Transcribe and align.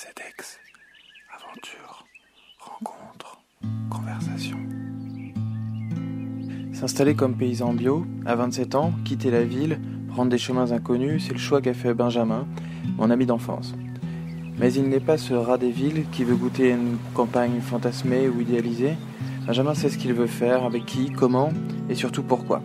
CEDEX, 0.00 0.60
aventure, 1.34 2.06
rencontre, 2.60 3.40
conversation. 3.90 4.56
S'installer 6.72 7.16
comme 7.16 7.36
paysan 7.36 7.72
bio, 7.72 8.06
à 8.24 8.36
27 8.36 8.76
ans, 8.76 8.92
quitter 9.04 9.32
la 9.32 9.42
ville, 9.42 9.80
prendre 10.06 10.30
des 10.30 10.38
chemins 10.38 10.70
inconnus, 10.70 11.24
c'est 11.26 11.32
le 11.32 11.40
choix 11.40 11.60
qu'a 11.60 11.74
fait 11.74 11.94
Benjamin, 11.94 12.46
mon 12.96 13.10
ami 13.10 13.26
d'enfance. 13.26 13.74
Mais 14.56 14.72
il 14.72 14.88
n'est 14.88 15.00
pas 15.00 15.18
ce 15.18 15.34
rat 15.34 15.58
des 15.58 15.72
villes 15.72 16.04
qui 16.12 16.22
veut 16.22 16.36
goûter 16.36 16.70
une 16.70 16.96
campagne 17.12 17.60
fantasmée 17.60 18.28
ou 18.28 18.40
idéalisée. 18.40 18.94
Benjamin 19.48 19.74
sait 19.74 19.88
ce 19.88 19.98
qu'il 19.98 20.14
veut 20.14 20.28
faire, 20.28 20.64
avec 20.64 20.86
qui, 20.86 21.10
comment 21.10 21.50
et 21.90 21.96
surtout 21.96 22.22
pourquoi. 22.22 22.62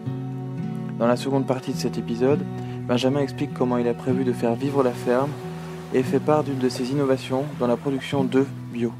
Dans 1.00 1.08
la 1.08 1.18
seconde 1.18 1.48
partie 1.48 1.74
de 1.74 1.80
cet 1.80 1.98
épisode, 1.98 2.46
Benjamin 2.88 3.22
explique 3.22 3.56
comment 3.56 3.80
il 3.80 3.88
a 3.88 3.96
prévu 3.96 4.24
de 4.24 4.34
faire 4.34 4.54
vivre 4.54 4.84
la 4.84 4.94
ferme 4.94 5.32
et 5.96 6.02
fait 6.02 6.20
part 6.20 6.44
d'une 6.44 6.58
de 6.58 6.70
ses 6.70 6.90
innovations 6.90 7.46
dans 7.60 7.68
la 7.68 7.78
production 7.78 8.24
d'œufs 8.24 8.48
bio. 8.72 8.92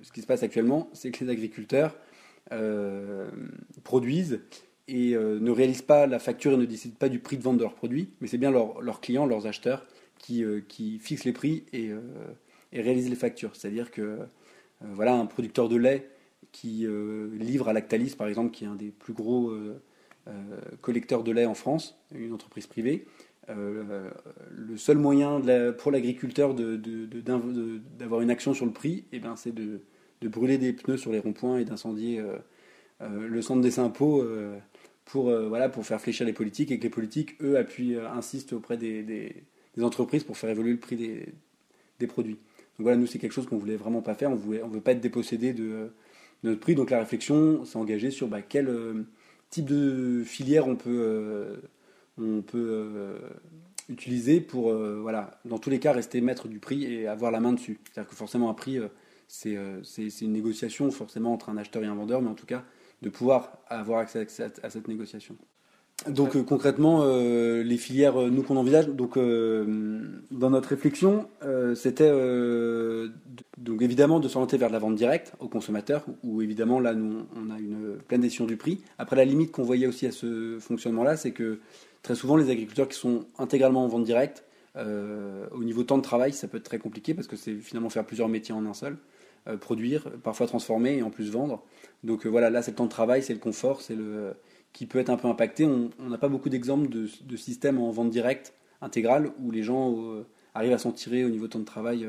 Ce 0.00 0.10
qui 0.10 0.22
se 0.22 0.26
passe 0.26 0.42
actuellement, 0.42 0.88
c'est 0.94 1.10
que 1.10 1.22
les 1.24 1.30
agriculteurs 1.30 1.94
euh, 2.52 3.30
produisent 3.84 4.40
et 4.88 5.14
euh, 5.14 5.38
ne 5.40 5.50
réalisent 5.50 5.82
pas 5.82 6.06
la 6.06 6.18
facture 6.18 6.52
et 6.52 6.56
ne 6.56 6.64
décident 6.64 6.96
pas 6.98 7.10
du 7.10 7.18
prix 7.18 7.36
de 7.36 7.42
vente 7.42 7.58
de 7.58 7.62
leurs 7.62 7.74
produits, 7.74 8.14
mais 8.22 8.28
c'est 8.28 8.38
bien 8.38 8.50
leurs 8.50 9.00
clients, 9.02 9.26
leurs 9.26 9.46
acheteurs, 9.46 9.86
qui, 10.16 10.42
euh, 10.42 10.62
qui, 10.66 10.98
fixent 11.00 11.24
les 11.24 11.32
prix 11.32 11.66
et, 11.74 11.90
et 12.72 12.80
réalisent 12.80 13.10
les 13.10 13.16
factures. 13.16 13.54
C'est-à-dire 13.54 13.90
que 13.90 14.20
voilà, 14.80 15.14
un 15.16 15.26
producteur 15.26 15.68
de 15.68 15.76
lait 15.76 16.08
qui 16.50 16.86
livre 17.38 17.68
à 17.68 17.74
Lactalis, 17.74 18.14
par 18.16 18.26
exemple, 18.26 18.52
qui 18.52 18.64
est 18.64 18.68
un 18.68 18.74
des 18.74 18.90
plus 18.90 19.12
gros 19.12 19.52
collecteurs 20.80 21.22
de 21.22 21.32
lait 21.32 21.46
en 21.46 21.54
France, 21.54 21.98
une 22.12 22.32
entreprise 22.32 22.66
privée, 22.66 23.06
le 23.48 24.76
seul 24.76 24.98
moyen 24.98 25.40
pour 25.78 25.90
l'agriculteur 25.90 26.54
d'avoir 26.54 28.20
une 28.20 28.30
action 28.30 28.54
sur 28.54 28.66
le 28.66 28.72
prix, 28.72 29.04
eh 29.12 29.18
ben, 29.18 29.36
c'est 29.36 29.54
de, 29.54 29.80
brûler 30.22 30.58
des 30.58 30.72
pneus 30.72 30.98
sur 30.98 31.12
les 31.12 31.18
ronds-points 31.18 31.58
et 31.58 31.64
d'incendier 31.64 32.20
euh, 32.20 32.36
euh, 33.00 33.28
le 33.28 33.42
centre 33.42 33.60
des 33.60 33.78
impôts 33.78 34.20
euh, 34.20 34.58
pour, 35.04 35.24
voilà, 35.32 35.68
pour 35.68 35.84
faire 35.84 36.00
fléchir 36.00 36.24
les 36.26 36.32
politiques 36.32 36.70
et 36.70 36.78
que 36.78 36.84
les 36.84 36.90
politiques, 36.90 37.40
eux, 37.42 37.56
appuient, 37.56 37.96
insistent 37.96 38.52
auprès 38.52 38.76
des, 38.76 39.34
entreprises 39.80 40.24
pour 40.24 40.36
faire 40.36 40.50
évoluer 40.50 40.72
le 40.72 40.78
prix 40.78 40.96
des, 41.98 42.06
produits. 42.06 42.34
Donc 42.34 42.84
voilà, 42.84 42.96
nous, 42.96 43.06
c'est 43.06 43.18
quelque 43.18 43.32
chose 43.32 43.46
qu'on 43.46 43.58
voulait 43.58 43.76
vraiment 43.76 44.02
pas 44.02 44.14
faire. 44.14 44.30
On 44.30 44.36
ne 44.36 44.62
on 44.62 44.68
veut 44.68 44.80
pas 44.80 44.92
être 44.92 45.00
dépossédé 45.00 45.52
de, 45.52 45.90
notre 46.44 46.60
prix. 46.60 46.74
Donc 46.74 46.90
la 46.90 47.00
réflexion 47.00 47.64
s'est 47.64 47.76
engagée 47.76 48.10
sur 48.10 48.28
bah, 48.28 48.40
quel 48.40 48.70
type 49.50 49.66
de 49.66 50.22
filière 50.24 50.68
on 50.68 50.76
peut, 50.76 51.60
on 52.20 52.42
peut 52.42 53.18
utiliser 53.88 54.40
pour, 54.40 54.72
voilà, 54.72 55.40
dans 55.44 55.58
tous 55.58 55.70
les 55.70 55.78
cas, 55.78 55.92
rester 55.92 56.20
maître 56.20 56.48
du 56.48 56.58
prix 56.58 56.84
et 56.84 57.06
avoir 57.06 57.30
la 57.30 57.40
main 57.40 57.52
dessus. 57.52 57.80
C'est-à-dire 57.84 58.10
que 58.10 58.16
forcément, 58.16 58.50
un 58.50 58.54
prix 58.54 58.78
euh, 59.46 59.80
c'est 59.82 60.20
une 60.20 60.32
négociation 60.32 60.90
forcément 60.90 61.32
entre 61.32 61.50
un 61.50 61.56
acheteur 61.56 61.82
et 61.82 61.86
un 61.86 61.94
vendeur, 61.94 62.20
mais 62.22 62.28
en 62.28 62.34
tout 62.34 62.46
cas 62.46 62.64
de 63.02 63.08
pouvoir 63.08 63.58
avoir 63.68 64.00
accès 64.00 64.26
à, 64.62 64.70
cette 64.70 64.88
négociation. 64.88 65.34
Donc 66.06 66.36
euh, 66.36 66.42
concrètement, 66.42 67.00
euh, 67.02 67.62
les 67.62 67.78
filières, 67.78 68.16
nous 68.16 68.42
qu'on 68.42 68.56
envisage, 68.56 68.88
donc 68.88 69.16
dans 69.16 70.50
notre 70.50 70.68
réflexion, 70.68 71.28
c'était 71.74 72.10
donc 73.56 73.82
évidemment 73.82 74.20
de 74.20 74.28
s'orienter 74.28 74.58
vers 74.58 74.70
la 74.70 74.78
vente 74.78 74.96
directe 74.96 75.32
au 75.38 75.48
consommateur, 75.48 76.04
où 76.22 76.42
évidemment 76.42 76.80
là 76.80 76.94
nous 76.94 77.26
on 77.36 77.50
a 77.50 77.58
une 77.58 77.89
pleine 78.06 78.20
décision 78.20 78.46
du 78.46 78.56
prix. 78.56 78.82
Après 78.98 79.16
la 79.16 79.24
limite 79.24 79.52
qu'on 79.52 79.62
voyait 79.62 79.86
aussi 79.86 80.06
à 80.06 80.12
ce 80.12 80.58
fonctionnement-là, 80.60 81.16
c'est 81.16 81.32
que 81.32 81.60
très 82.02 82.14
souvent 82.14 82.36
les 82.36 82.50
agriculteurs 82.50 82.88
qui 82.88 82.98
sont 82.98 83.26
intégralement 83.38 83.84
en 83.84 83.88
vente 83.88 84.04
directe, 84.04 84.44
au 84.76 85.64
niveau 85.64 85.82
temps 85.82 85.98
de 85.98 86.02
travail, 86.02 86.32
ça 86.32 86.48
peut 86.48 86.56
être 86.56 86.64
très 86.64 86.78
compliqué 86.78 87.12
parce 87.12 87.26
que 87.26 87.36
c'est 87.36 87.54
finalement 87.56 87.90
faire 87.90 88.06
plusieurs 88.06 88.28
métiers 88.28 88.54
en 88.54 88.64
un 88.64 88.72
seul. 88.72 88.96
Euh, 89.48 89.56
produire, 89.56 90.04
parfois 90.22 90.46
transformer 90.46 90.98
et 90.98 91.02
en 91.02 91.08
plus 91.08 91.30
vendre. 91.30 91.64
Donc 92.04 92.26
euh, 92.26 92.28
voilà, 92.28 92.50
là 92.50 92.60
c'est 92.60 92.72
le 92.72 92.76
temps 92.76 92.84
de 92.84 92.90
travail, 92.90 93.22
c'est 93.22 93.32
le 93.32 93.38
confort, 93.38 93.80
c'est 93.80 93.94
le 93.94 94.34
qui 94.74 94.84
peut 94.84 94.98
être 94.98 95.08
un 95.08 95.16
peu 95.16 95.28
impacté. 95.28 95.64
On 95.64 95.90
n'a 96.10 96.18
pas 96.18 96.28
beaucoup 96.28 96.50
d'exemples 96.50 96.90
de, 96.90 97.08
de, 97.24 97.36
systèmes 97.36 97.78
en 97.78 97.90
vente 97.90 98.10
directe 98.10 98.52
intégrale 98.82 99.30
où 99.40 99.50
les 99.50 99.62
gens 99.62 99.96
euh, 99.96 100.26
arrivent 100.54 100.74
à 100.74 100.78
s'en 100.78 100.92
tirer 100.92 101.24
au 101.24 101.30
niveau 101.30 101.48
temps 101.48 101.58
de 101.58 101.64
travail. 101.64 102.06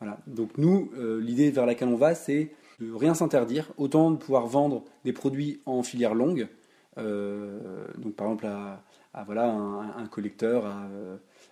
voilà. 0.00 0.18
Donc 0.26 0.58
nous, 0.58 0.90
l'idée 1.18 1.50
vers 1.50 1.64
laquelle 1.64 1.88
on 1.88 1.96
va, 1.96 2.14
c'est 2.14 2.50
de 2.80 2.92
rien 2.92 3.14
s'interdire, 3.14 3.72
autant 3.76 4.10
de 4.10 4.16
pouvoir 4.16 4.46
vendre 4.46 4.84
des 5.04 5.12
produits 5.12 5.60
en 5.66 5.82
filière 5.82 6.14
longue. 6.14 6.48
donc 6.96 8.14
par 8.16 8.26
exemple 8.26 8.46
à, 8.46 9.24
voilà 9.24 9.46
un, 9.46 10.06
collecteur, 10.06 10.64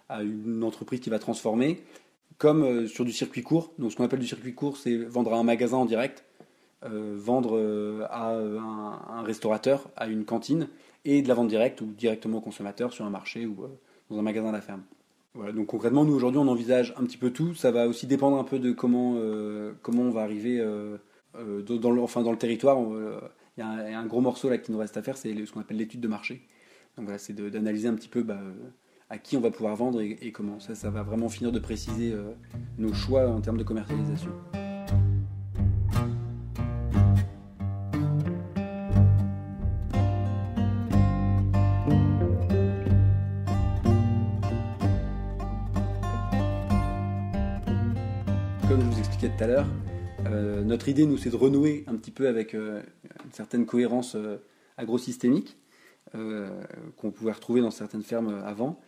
à, 0.09 0.23
une 0.23 0.65
entreprise 0.65 1.01
qui 1.01 1.11
va 1.11 1.19
transformer, 1.19 1.83
comme 2.43 2.65
euh, 2.65 2.87
sur 2.89 3.05
du 3.05 3.13
circuit 3.13 3.43
court. 3.43 3.73
Donc 3.79 3.93
ce 3.93 3.97
qu'on 3.97 4.05
appelle 4.05 4.19
du 4.19 4.27
circuit 4.27 4.53
court, 4.53 4.77
c'est 4.77 4.97
vendre 4.97 5.33
à 5.33 5.37
un 5.37 5.45
magasin 5.45 5.77
en 5.77 5.85
direct, 5.85 6.25
euh, 6.85 7.15
vendre 7.17 7.57
euh, 7.57 8.05
à 8.11 8.33
un, 8.33 9.23
restaurateur, 9.23 9.89
à 9.97 10.09
une 10.09 10.25
cantine, 10.25 10.67
et 11.05 11.23
de 11.23 11.29
la 11.29 11.35
vente 11.35 11.47
directe 11.47 11.81
ou 11.81 11.87
directement 11.87 12.39
au 12.39 12.41
consommateur 12.41 12.93
sur 12.93 13.05
un 13.05 13.11
marché 13.11 13.47
ou 13.47 13.57
dans 14.11 14.19
un 14.19 14.23
magasin 14.23 14.49
à 14.49 14.53
la 14.53 14.61
ferme. 14.61 14.83
Voilà, 15.35 15.53
donc 15.53 15.69
concrètement, 15.69 16.05
nous 16.05 16.15
aujourd'hui, 16.15 16.41
on 16.41 16.49
envisage 16.49 16.93
un 16.97 17.05
petit 17.05 17.17
peu 17.17 17.31
tout. 17.31 17.55
Ça 17.55 17.71
va 17.71 17.87
aussi 17.87 18.09
dépendre 18.09 18.37
un 18.39 18.45
peu 18.45 18.59
de 18.59 18.73
comment, 18.73 19.17
comment 19.81 20.03
on 20.03 20.11
va 20.11 20.23
arriver 20.23 20.63
dans, 21.35 21.91
le, 21.91 22.01
enfin, 22.03 22.23
dans 22.23 22.33
le 22.33 22.39
territoire. 22.39 22.79
Il 23.57 23.61
y, 23.61 23.63
a 23.63 23.99
un 23.99 24.07
gros 24.07 24.21
morceau 24.21 24.49
là 24.49 24.59
qui 24.59 24.73
nous 24.73 24.79
reste 24.79 24.97
à 24.97 25.03
faire, 25.03 25.17
c'est 25.17 25.35
ce 25.45 25.53
qu'on 25.53 25.61
appelle 25.61 25.77
l'étude 25.77 26.01
de 26.01 26.09
marché. 26.09 26.43
Donc 26.97 27.05
voilà, 27.07 27.19
c'est 27.19 27.33
d'analyser 27.33 27.89
un 27.89 27.95
petit 27.95 28.09
peu 28.09 28.23
bah, 28.23 28.41
à 29.13 29.19
qui 29.19 29.37
on 29.37 29.41
va 29.41 29.51
pouvoir 29.51 29.77
vendre 29.77 30.01
et, 30.01 30.33
comment. 30.33 30.59
Ça, 30.59 30.75
ça 30.75 30.89
va 30.89 31.03
vraiment 31.03 31.29
finir 31.29 31.53
de 31.53 31.59
préciser 31.59 32.13
euh, 32.13 32.33
nos 32.79 32.95
choix 32.95 33.29
en 33.29 33.43
termes 33.43 33.59
de 33.59 33.63
commercialisation. 33.63 34.31
Comme 48.67 48.81
je 48.81 48.87
vous 48.87 48.99
expliquais 48.99 49.31
tout 49.37 49.45
à 49.45 49.47
l'heure, 49.47 49.67
euh, 50.33 50.63
notre 50.63 50.89
idée, 50.89 51.07
nous, 51.07 51.19
c'est 51.19 51.31
de 51.31 51.37
renouer 51.37 51.85
un 51.87 51.97
petit 51.97 52.11
peu 52.11 52.29
avec 52.29 52.55
euh, 52.55 52.83
une 53.25 53.33
certaine 53.33 53.67
cohérence 53.67 54.17
agrosystémique 54.77 55.57
euh, 56.15 56.49
qu'on 56.99 57.11
pouvait 57.11 57.33
retrouver 57.33 57.63
dans 57.63 57.71
certaines 57.71 58.03
fermes 58.03 58.43
avant, 58.45 58.79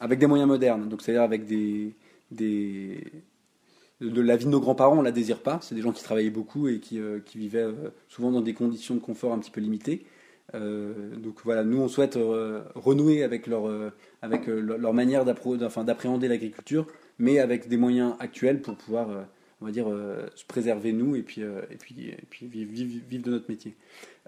avec 0.00 0.18
des 0.18 0.26
moyens 0.26 0.48
modernes, 0.48 0.88
donc 0.88 1.02
c'est-à-dire 1.02 1.22
avec 1.22 1.44
des, 1.46 1.94
de 2.32 4.20
la 4.20 4.36
vie 4.36 4.46
de 4.46 4.50
nos 4.50 4.58
grands-parents, 4.58 4.98
on 4.98 5.02
la 5.02 5.12
désire 5.12 5.40
pas. 5.40 5.60
C'est 5.62 5.76
des 5.76 5.82
gens 5.82 5.92
qui 5.92 6.02
travaillaient 6.02 6.30
beaucoup 6.30 6.66
et 6.66 6.80
qui, 6.80 6.98
euh, 6.98 7.20
vivaient 7.34 7.58
euh, 7.58 7.90
souvent 8.08 8.32
dans 8.32 8.40
des 8.40 8.54
conditions 8.54 8.96
de 8.96 9.00
confort 9.00 9.32
un 9.32 9.38
petit 9.38 9.52
peu 9.52 9.60
limitées. 9.60 10.04
donc 10.54 11.36
voilà, 11.44 11.62
nous 11.62 11.80
on 11.80 11.88
souhaite 11.88 12.18
renouer 12.74 13.22
avec 13.22 13.46
leur 13.46 14.94
manière 14.94 15.24
d'appréhender 15.24 16.26
l'agriculture, 16.26 16.86
mais 17.18 17.38
avec 17.38 17.68
des 17.68 17.76
moyens 17.76 18.14
actuels 18.20 18.60
pour 18.60 18.76
pouvoir, 18.76 19.08
on 19.60 19.66
va 19.66 19.72
dire, 19.72 19.86
se 20.34 20.44
préserver 20.44 20.92
nous 20.92 21.16
et 21.16 21.22
puis, 21.22 21.40
et 21.42 21.76
puis, 21.78 22.08
et 22.08 22.26
puis 22.30 22.46
vivre, 22.46 23.24
de 23.24 23.30
notre 23.30 23.50
métier. 23.50 23.74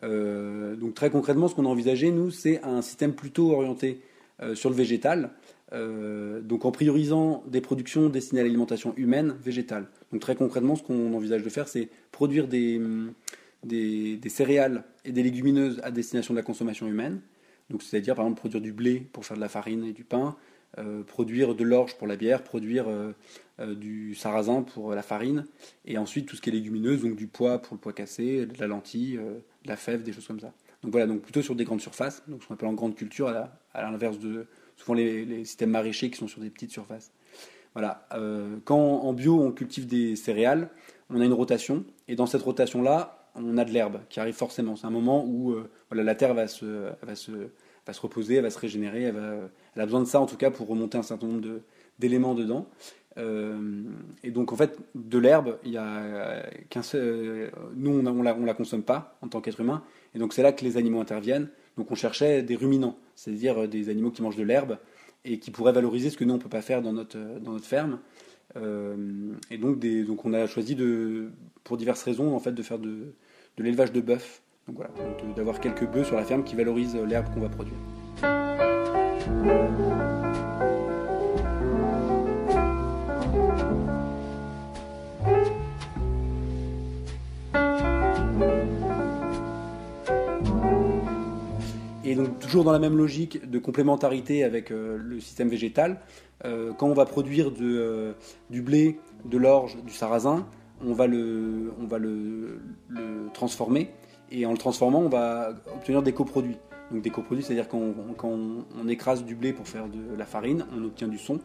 Euh, 0.03 0.77
donc 0.77 0.95
très 0.95 1.11
concrètement, 1.11 1.49
ce 1.49 1.55
qu'on 1.55 1.67
a 1.67 1.69
envisagé, 1.69 2.11
nous, 2.11 2.31
c'est 2.31 2.63
un 2.63 2.83
système 2.83 3.13
plutôt 3.13 3.53
orienté 3.53 4.01
euh, 4.43 4.55
sur 4.55 4.71
le 4.71 4.77
végétal, 4.77 5.31
euh, 5.73 6.41
donc 6.41 6.65
en 6.65 6.73
priorisant 6.73 7.45
des 7.47 7.61
productions 7.61 8.09
destinées 8.09 8.41
à 8.41 8.45
l'alimentation 8.45 8.95
humaine 8.97 9.37
végétale. 9.43 9.87
Donc 10.13 10.21
très 10.21 10.35
concrètement, 10.35 10.77
ce 10.77 10.83
qu'on 10.83 11.13
envisage 11.15 11.43
de 11.43 11.49
faire, 11.49 11.69
c'est 11.69 11.89
produire 12.13 12.49
des, 12.49 12.81
des, 13.65 14.19
céréales 14.29 14.85
et 15.05 15.13
des 15.13 15.23
légumineuses 15.23 15.81
à 15.83 15.91
destination 15.91 16.35
de 16.35 16.39
la 16.39 16.45
consommation 16.45 16.87
humaine. 16.87 17.21
Donc 17.69 17.83
c'est-à-dire 17.83 18.17
par 18.17 18.25
exemple 18.25 18.41
produire 18.41 18.61
du 18.61 18.73
blé 18.73 19.01
pour 19.13 19.25
faire 19.25 19.37
de 19.37 19.43
la 19.43 19.49
farine 19.49 19.85
et 19.85 19.93
du 19.93 20.03
pain, 20.03 20.37
produire 21.07 21.55
de 21.55 21.65
l'orge 21.65 21.97
pour 21.97 22.07
la 22.07 22.17
bière, 22.17 22.43
produire 22.43 22.87
du 23.59 24.15
sarrasin 24.15 24.63
pour 24.63 24.95
la 24.95 25.03
farine, 25.03 25.47
et 25.85 25.99
ensuite 25.99 26.27
tout 26.27 26.37
ce 26.37 26.41
qui 26.41 26.51
est 26.51 26.53
légumineuse, 26.53 27.03
donc 27.03 27.17
du 27.17 27.27
pois 27.27 27.61
pour 27.61 27.75
le 27.75 27.81
pois 27.81 27.93
cassé, 27.93 28.47
de 28.47 28.59
la 28.59 28.67
lentille, 28.67 29.17
de 29.17 29.69
la 29.69 29.77
fève, 29.77 30.03
des 30.03 30.13
choses 30.13 30.27
comme 30.27 30.41
ça. 30.41 30.53
Donc 30.83 30.93
voilà, 30.93 31.07
donc 31.07 31.23
plutôt 31.23 31.43
sur 31.43 31.55
des 31.55 31.65
grandes 31.65 31.81
surfaces, 31.81 32.23
donc 32.27 32.43
ce 32.43 32.49
qu'on 32.49 32.55
appelle 32.55 32.69
en 32.69 32.75
grande 32.75 32.95
culture, 32.95 33.29
à 33.29 33.83
l'inverse 33.83 34.19
de 34.19 34.47
souvent 34.81 34.95
les, 34.95 35.45
systèmes 35.45 35.71
maraîchers 35.71 36.11
qui 36.11 36.19
sont 36.19 36.29
sur 36.29 36.41
des 36.41 36.51
petites 36.51 36.71
surfaces. 36.71 37.13
Voilà. 37.75 38.07
Euh, 38.15 38.57
quand 38.65 38.79
en 38.79 39.13
bio 39.13 39.41
on 39.41 39.53
cultive 39.53 39.87
des 39.87 40.17
céréales, 40.17 40.71
on 41.11 41.21
a 41.21 41.25
une 41.25 41.33
rotation, 41.33 41.85
et 42.09 42.17
dans 42.17 42.27
cette 42.27 42.43
rotation-là, 42.43 43.31
on 43.35 43.59
a 43.59 43.65
de 43.65 43.71
l'herbe 43.71 44.01
qui 44.09 44.19
arrive 44.21 44.35
forcément. 44.35 44.75
C'est 44.77 44.87
un 44.87 44.91
moment 44.91 45.25
où 45.25 45.53
euh, 45.53 45.71
la 45.93 46.15
terre 46.15 46.35
va 46.35 46.49
se, 46.49 46.91
va, 47.03 47.15
se, 47.15 47.31
va 47.87 47.93
se 47.93 48.01
reposer, 48.01 48.37
elle 48.37 48.43
va 48.43 48.51
se 48.51 48.59
régénérer, 48.59 49.03
elle, 49.03 49.15
va, 49.15 49.51
elle, 49.75 49.83
a 49.83 49.85
besoin 49.85 50.01
de 50.01 50.07
ça 50.07 50.21
en 50.21 50.27
tout 50.27 50.37
cas 50.37 50.51
pour 50.51 50.69
remonter 50.69 50.99
un 50.99 51.03
certain 51.03 51.27
nombre 51.27 51.61
d'éléments 51.99 52.35
dedans. 52.35 52.67
Euh, 53.19 53.83
et 54.23 54.31
donc 54.31 54.53
en 54.53 54.57
fait, 54.57 54.79
de 54.95 55.19
l'herbe, 55.19 55.59
il 55.65 55.73
y 55.73 55.77
a 55.77 56.43
nous 57.75 57.91
on, 57.91 58.03
ne 58.03 58.23
la, 58.23 58.35
on 58.35 58.45
la 58.45 58.55
consomme 58.55 58.83
pas 58.83 59.17
en 59.21 59.29
tant 59.29 59.41
qu'être 59.41 59.61
humain, 59.61 59.83
et 60.15 60.19
donc 60.19 60.33
c'est 60.33 60.43
là 60.43 60.53
que 60.53 60.65
les 60.65 60.77
animaux 60.77 61.01
interviennent. 61.01 61.49
Donc 61.77 61.91
on 61.91 61.95
cherchait 61.95 62.43
des 62.43 62.57
ruminants, 62.57 62.97
c'est-à-dire 63.15 63.69
des 63.69 63.89
animaux 63.89 64.11
qui 64.11 64.23
mangent 64.23 64.37
de 64.37 64.43
l'herbe 64.43 64.79
et 65.25 65.39
qui 65.39 65.51
pourraient 65.51 65.73
valoriser 65.73 66.11
ce 66.11 66.17
que 66.17 66.25
nous 66.25 66.35
on 66.35 66.39
peut 66.39 66.49
pas 66.49 66.63
faire 66.63 66.83
dans 66.83 66.93
notre 66.93 67.65
ferme. 67.65 67.99
et 68.57 69.59
donc, 69.59 70.25
on 70.25 70.33
a 70.33 70.47
choisi 70.47 70.77
pour 71.65 71.77
diverses 71.77 72.03
raisons 72.03 72.35
en 72.35 72.41
fait 72.41 72.53
de 72.53 72.63
faire 72.63 72.79
de, 72.79 73.13
de 73.57 73.63
l'élevage 73.63 73.93
de 73.93 74.01
bœuf. 74.01 74.43
Donc 74.67 74.77
voilà, 74.77 74.93
d'avoir 75.37 75.61
quelques 75.61 75.87
bœufs 75.87 76.05
sur 76.05 76.17
la 76.17 76.25
ferme 76.25 76.45
qui 76.45 76.55
valorisent 76.55 76.97
l'herbe 76.97 77.33
qu'on 77.35 77.41
va 77.41 77.49
produire. 77.49 77.77
Et 92.11 92.17
donc 92.17 92.41
toujours 92.41 92.65
dans 92.65 92.73
la 92.73 92.81
même 92.81 92.97
logique 92.97 93.49
de 93.49 93.59
complémentarité 93.61 94.43
avec 94.43 94.73
euh, 94.73 94.99
le 95.01 95.21
système 95.21 95.49
végétal, 95.49 96.01
euh, 96.45 96.73
quand 96.73 96.89
on 96.89 96.93
va 96.93 97.05
produire 97.05 97.53
euh, 97.61 98.15
du 98.51 98.63
blé, 98.63 98.99
de 99.27 99.39
l'orge, 99.39 99.77
du 99.85 99.93
sarrasin, 99.93 100.45
on 100.85 100.93
va, 100.93 101.07
le, 101.07 101.71
transformer 103.33 103.91
et 104.33 104.45
en 104.45 104.51
le 104.51 104.59
transformant, 104.59 105.01
on 105.01 105.09
va 105.09 105.51
obtenir 105.73 106.03
des 106.03 106.13
coproduits. 106.13 106.57
Donc 106.91 107.03
des 107.03 107.11
coproduits, 107.11 107.45
c'est-à-dire 107.45 107.69
quand, 107.69 107.81
on, 108.25 108.89
écrase 108.89 109.25
du 109.25 109.35
blé 109.35 109.53
pour 109.53 109.69
faire 109.69 109.87
de 109.87 110.17
la 110.17 110.27
farine, 110.27 110.67
on 110.77 110.85
obtient 110.85 111.09
du 111.09 111.19
son. 111.19 111.39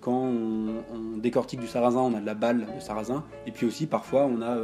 quand 0.00 0.12
on, 0.12 1.16
décortique 1.16 1.60
du 1.60 1.66
sarrasin, 1.66 2.00
on 2.00 2.14
a 2.14 2.20
de 2.20 2.26
la 2.26 2.34
balle 2.34 2.66
de 2.76 2.80
sarrasin. 2.80 3.24
Et 3.46 3.50
puis 3.50 3.66
aussi, 3.66 3.86
parfois, 3.86 4.26
on 4.26 4.40
a 4.40 4.56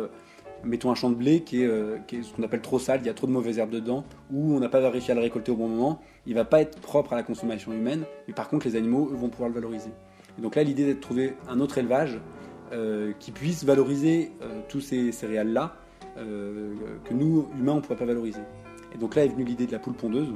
mettons 0.65 0.91
un 0.91 0.95
champ 0.95 1.11
de 1.11 1.15
blé 1.15 1.41
qui 1.41 1.63
est, 1.63 1.67
euh, 1.67 1.99
ce 2.09 2.33
qu'on 2.33 2.43
appelle 2.43 2.61
trop 2.61 2.79
sale, 2.79 3.01
il 3.03 3.07
y 3.07 3.11
a 3.11 3.15
trop 3.15 3.27
de 3.27 3.33
mauvaises 3.33 3.59
herbes 3.59 3.71
dedans, 3.71 4.05
ou 4.33 4.55
on 4.55 4.61
n'a 4.61 4.69
pas 4.69 4.89
réussi 4.89 5.11
à 5.13 5.15
le 5.15 5.21
récolter 5.21 5.53
au 5.53 5.57
bon 5.57 5.69
moment, 5.69 6.01
il 6.27 6.35
va 6.35 6.45
pas 6.45 6.61
être 6.61 6.81
propre 6.81 7.13
à 7.13 7.17
la 7.17 7.23
consommation 7.23 7.73
humaine, 7.73 8.05
mais 8.27 8.35
par 8.35 8.49
contre 8.49 8.67
les 8.67 8.77
animaux 8.77 9.07
vont 9.07 9.29
pouvoir 9.29 9.49
le 9.49 9.55
valoriser. 9.55 9.91
Et 10.39 10.43
donc 10.43 10.57
là 10.57 10.63
l'idée 10.63 10.83
est 10.85 10.95
de 10.95 11.01
trouver 11.01 11.35
un 11.49 11.61
autre 11.61 11.79
élevage 11.79 12.19
euh, 12.73 13.13
qui 13.19 13.31
puisse 13.31 13.65
valoriser 13.65 14.33
euh, 14.43 14.61
tous 14.69 14.81
ces 14.81 15.13
céréales-là 15.13 15.77
que 16.17 17.13
nous, 17.13 17.49
humains, 17.59 17.73
on 17.73 17.77
ne 17.77 17.81
pourrait 17.81 17.97
pas 17.97 18.05
valoriser. 18.05 18.39
Et 18.95 18.99
donc 18.99 19.17
là 19.17 19.25
est 19.25 19.29
venue 19.29 19.45
l'idée 19.45 19.67
de 19.67 19.73
la 19.73 19.79
poule 19.79 19.95
pondeuse, 19.95 20.33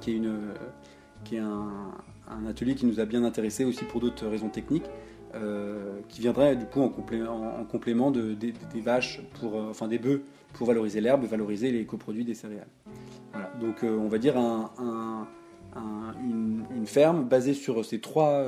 qui 0.00 0.16
est, 0.16 1.38
un, 1.38 2.46
atelier 2.48 2.74
qui 2.74 2.86
nous 2.86 3.00
a 3.00 3.04
bien 3.04 3.24
intéressé 3.24 3.64
aussi 3.64 3.84
pour 3.84 4.00
d'autres 4.00 4.26
raisons 4.26 4.48
techniques. 4.48 4.86
Euh, 5.36 6.00
qui 6.08 6.22
viendrait 6.22 6.56
du 6.56 6.64
coup 6.64 6.80
en, 6.80 6.86
en, 6.86 7.64
complément 7.64 8.10
de, 8.10 8.34
des 8.34 8.80
vaches, 8.80 9.20
euh, 9.44 9.70
enfin 9.70 9.86
des 9.86 10.00
bœufs, 10.00 10.22
pour 10.54 10.66
valoriser 10.66 11.00
l'herbe, 11.00 11.24
valoriser 11.24 11.70
les 11.70 11.84
coproduits 11.84 12.24
des 12.24 12.34
céréales. 12.34 12.66
Donc 13.60 13.84
euh, 13.84 13.96
on 13.96 14.08
va 14.08 14.18
dire 14.18 14.36
un, 14.36 15.28
une, 16.24 16.84
ferme 16.84 17.28
basée 17.28 17.54
sur 17.54 17.84
ces 17.84 18.00
trois, 18.00 18.44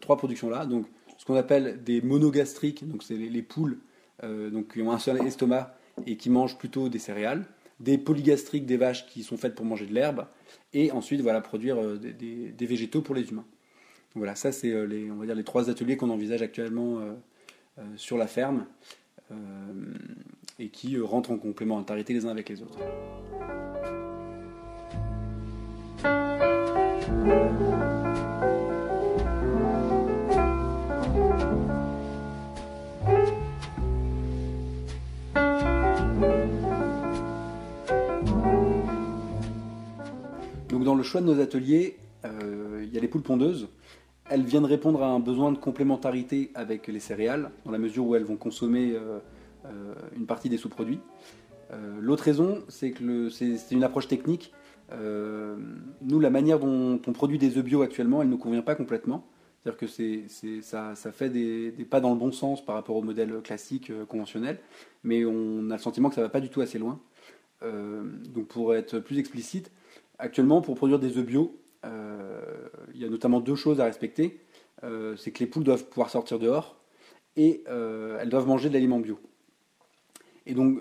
trois 0.00 0.16
productions-là. 0.16 0.64
Donc 0.64 0.86
ce 1.18 1.26
qu'on 1.26 1.34
appelle 1.34 1.84
des 1.84 2.00
monogastriques, 2.00 2.88
donc 2.88 3.02
c'est 3.02 3.16
les, 3.16 3.42
poules 3.42 3.80
donc, 4.22 4.72
qui 4.72 4.80
ont 4.80 4.90
un 4.90 4.98
seul 4.98 5.20
estomac 5.26 5.74
et 6.06 6.16
qui 6.16 6.30
mangent 6.30 6.56
plutôt 6.56 6.88
des 6.88 6.98
céréales. 6.98 7.44
Des 7.80 7.98
polygastriques, 7.98 8.66
des 8.66 8.76
vaches 8.76 9.06
qui 9.06 9.22
sont 9.22 9.36
faites 9.36 9.54
pour 9.54 9.64
manger 9.64 9.86
de 9.86 9.94
l'herbe. 9.94 10.26
Et 10.72 10.92
ensuite, 10.92 11.20
voilà, 11.20 11.40
produire 11.40 11.76
des 11.98 12.66
végétaux 12.66 13.02
pour 13.02 13.14
les 13.14 13.30
humains. 13.30 13.46
Voilà, 14.14 14.34
ça 14.34 14.52
c'est 14.52 14.70
euh, 14.70 14.84
les, 14.84 15.10
on 15.10 15.16
va 15.16 15.26
dire 15.26 15.34
les 15.34 15.44
trois 15.44 15.70
ateliers 15.70 15.96
qu'on 15.96 16.10
envisage 16.10 16.42
actuellement 16.42 16.98
euh, 16.98 17.12
euh, 17.78 17.82
sur 17.96 18.18
la 18.18 18.26
ferme 18.26 18.66
et 20.58 20.68
qui 20.68 21.00
rentrent 21.00 21.30
en 21.30 21.38
complémentarité 21.38 22.12
les 22.12 22.26
uns 22.26 22.28
avec 22.28 22.50
les 22.50 22.60
autres. 22.60 22.78
Dans 40.84 40.94
le 40.94 41.02
choix 41.02 41.20
de 41.20 41.26
nos 41.26 41.40
ateliers, 41.40 41.98
il 42.24 42.92
y 42.92 42.98
a 42.98 43.00
les 43.00 43.08
poules 43.08 43.22
pondeuses 43.22 43.68
elles 44.32 44.44
viennent 44.44 44.64
répondre 44.64 45.02
à 45.02 45.08
un 45.08 45.20
besoin 45.20 45.52
de 45.52 45.58
complémentarité 45.58 46.50
avec 46.54 46.86
les 46.86 47.00
céréales, 47.00 47.50
dans 47.64 47.70
la 47.70 47.78
mesure 47.78 48.06
où 48.06 48.14
elles 48.14 48.24
vont 48.24 48.36
consommer 48.36 48.92
euh, 48.92 49.18
euh, 49.66 49.94
une 50.16 50.26
partie 50.26 50.48
des 50.48 50.56
sous-produits. 50.56 51.00
Euh, 51.72 51.98
l'autre 52.00 52.24
raison, 52.24 52.62
c'est 52.68 52.92
que 52.92 53.28
c'est 53.28 53.70
une 53.70 53.84
approche 53.84 54.08
technique. 54.08 54.52
nous, 54.90 56.20
la 56.20 56.30
manière 56.30 56.58
dont 56.58 57.00
on 57.06 57.12
produit 57.12 57.38
des 57.38 57.58
œufs 57.58 57.64
bio 57.64 57.82
actuellement, 57.82 58.22
elle 58.22 58.28
ne 58.28 58.32
nous 58.32 58.38
convient 58.38 58.62
pas 58.62 58.74
complètement. 58.74 59.26
C'est-à-dire 59.60 59.78
que 59.78 60.62
ça, 60.62 61.12
fait 61.12 61.28
des, 61.28 61.70
pas 61.88 62.00
dans 62.00 62.10
le 62.10 62.18
bon 62.18 62.32
sens 62.32 62.64
par 62.64 62.74
rapport 62.74 62.96
au 62.96 63.02
modèle 63.02 63.40
classique 63.42 63.92
conventionnel, 64.08 64.58
mais 65.04 65.24
on 65.24 65.70
a 65.70 65.74
le 65.74 65.82
sentiment 65.82 66.08
que 66.08 66.16
ça 66.16 66.20
ne 66.20 66.26
va 66.26 66.30
pas 66.30 66.40
du 66.40 66.48
tout 66.48 66.60
assez 66.62 66.78
loin. 66.78 67.00
donc 67.62 68.48
pour 68.48 68.74
être 68.74 68.98
plus 68.98 69.18
explicite, 69.18 69.70
actuellement 70.18 70.60
pour 70.60 70.74
produire 70.74 70.98
des 70.98 71.18
œufs 71.18 71.26
bio, 71.26 71.58
euh, 71.84 72.40
il 72.94 73.00
y 73.00 73.04
a 73.04 73.08
notamment 73.08 73.40
deux 73.40 73.54
choses 73.54 73.80
à 73.80 73.84
respecter. 73.84 74.40
Euh, 74.84 75.16
c'est 75.16 75.30
que 75.30 75.40
les 75.40 75.46
poules 75.46 75.64
doivent 75.64 75.86
pouvoir 75.86 76.10
sortir 76.10 76.38
dehors 76.38 76.76
et 77.36 77.64
euh, 77.68 78.18
elles 78.20 78.28
doivent 78.28 78.46
manger 78.46 78.68
de 78.68 78.74
l'aliment 78.74 79.00
bio. 79.00 79.18
Et 80.44 80.54
donc, 80.54 80.80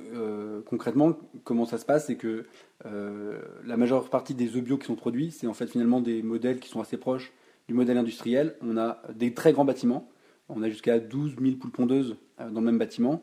concrètement, 0.66 1.20
comment 1.44 1.66
ça 1.66 1.78
se 1.78 1.86
passe 1.86 2.08
C'est 2.08 2.16
que 2.16 2.48
la 2.84 3.78
majeure 3.78 4.10
partie 4.10 4.34
des 4.34 4.56
œufs 4.56 4.64
bio 4.64 4.80
qui 4.80 4.88
sont 4.88 4.96
produits, 4.96 5.30
c'est 5.30 5.46
en 5.46 5.54
fait 5.54 5.68
finalement 5.68 6.02
des 6.02 6.24
modèles 6.24 6.60
qui 6.60 6.68
sont 6.68 6.82
assez 6.82 6.98
proches 6.98 7.32
du 7.68 7.76
modèle 7.76 8.00
industriel. 8.00 8.56
On 8.64 8.76
a 8.76 9.04
des 9.14 9.36
très 9.36 9.54
grands 9.54 9.64
bâtiments. 9.64 10.10
On 10.50 10.64
a 10.64 10.70
jusqu'à 10.70 10.98
12 10.98 11.36
000 11.40 11.58
poules 11.58 11.70
pondeuses 11.70 12.16
dans 12.40 12.60
le 12.60 12.66
même 12.66 12.80
bâtiment. 12.80 13.22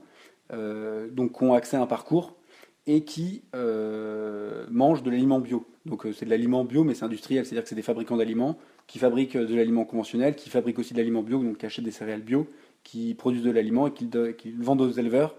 donc, 0.53 1.37
qui 1.37 1.43
ont 1.43 1.55
accès 1.55 1.77
à 1.77 1.83
un 1.83 1.89
parcours 1.89 2.38
et 2.89 3.03
qui 3.03 3.43
mangent 4.71 5.03
de 5.03 5.11
l'aliment 5.11 5.39
bio. 5.39 5.65
Donc 5.89 6.07
euh, 6.07 6.13
c'est 6.13 6.25
de 6.25 6.31
l'aliment 6.31 6.65
bio, 6.65 6.85
mais 6.85 6.95
c'est 6.95 7.05
industriel, 7.05 7.45
c'est-à-dire 7.45 7.63
que 7.63 7.69
c'est 7.69 7.75
des 7.75 7.83
fabricants 7.83 8.17
d'aliments 8.17 8.59
qui 8.87 8.99
fabriquent 8.99 9.37
euh, 9.37 9.47
de 9.47 9.55
l'aliment 9.55 9.85
conventionnel, 9.85 10.37
qui 10.37 10.51
fabriquent 10.51 10.79
aussi 10.79 10.93
de 10.93 10.99
l'aliment 10.99 11.23
bio, 11.23 11.43
donc 11.43 11.59
qui 11.59 11.67
achètent 11.67 11.85
des 11.85 11.91
céréales 11.91 12.23
bio, 12.23 12.47
qui 12.85 13.15
produisent 13.15 13.43
de 13.43 13.51
l'aliment 13.51 13.87
et 13.87 13.93
qui, 13.93 14.09
le 14.11 14.65
vendent 14.65 14.83
aux 14.83 14.91
éleveurs 14.91 15.37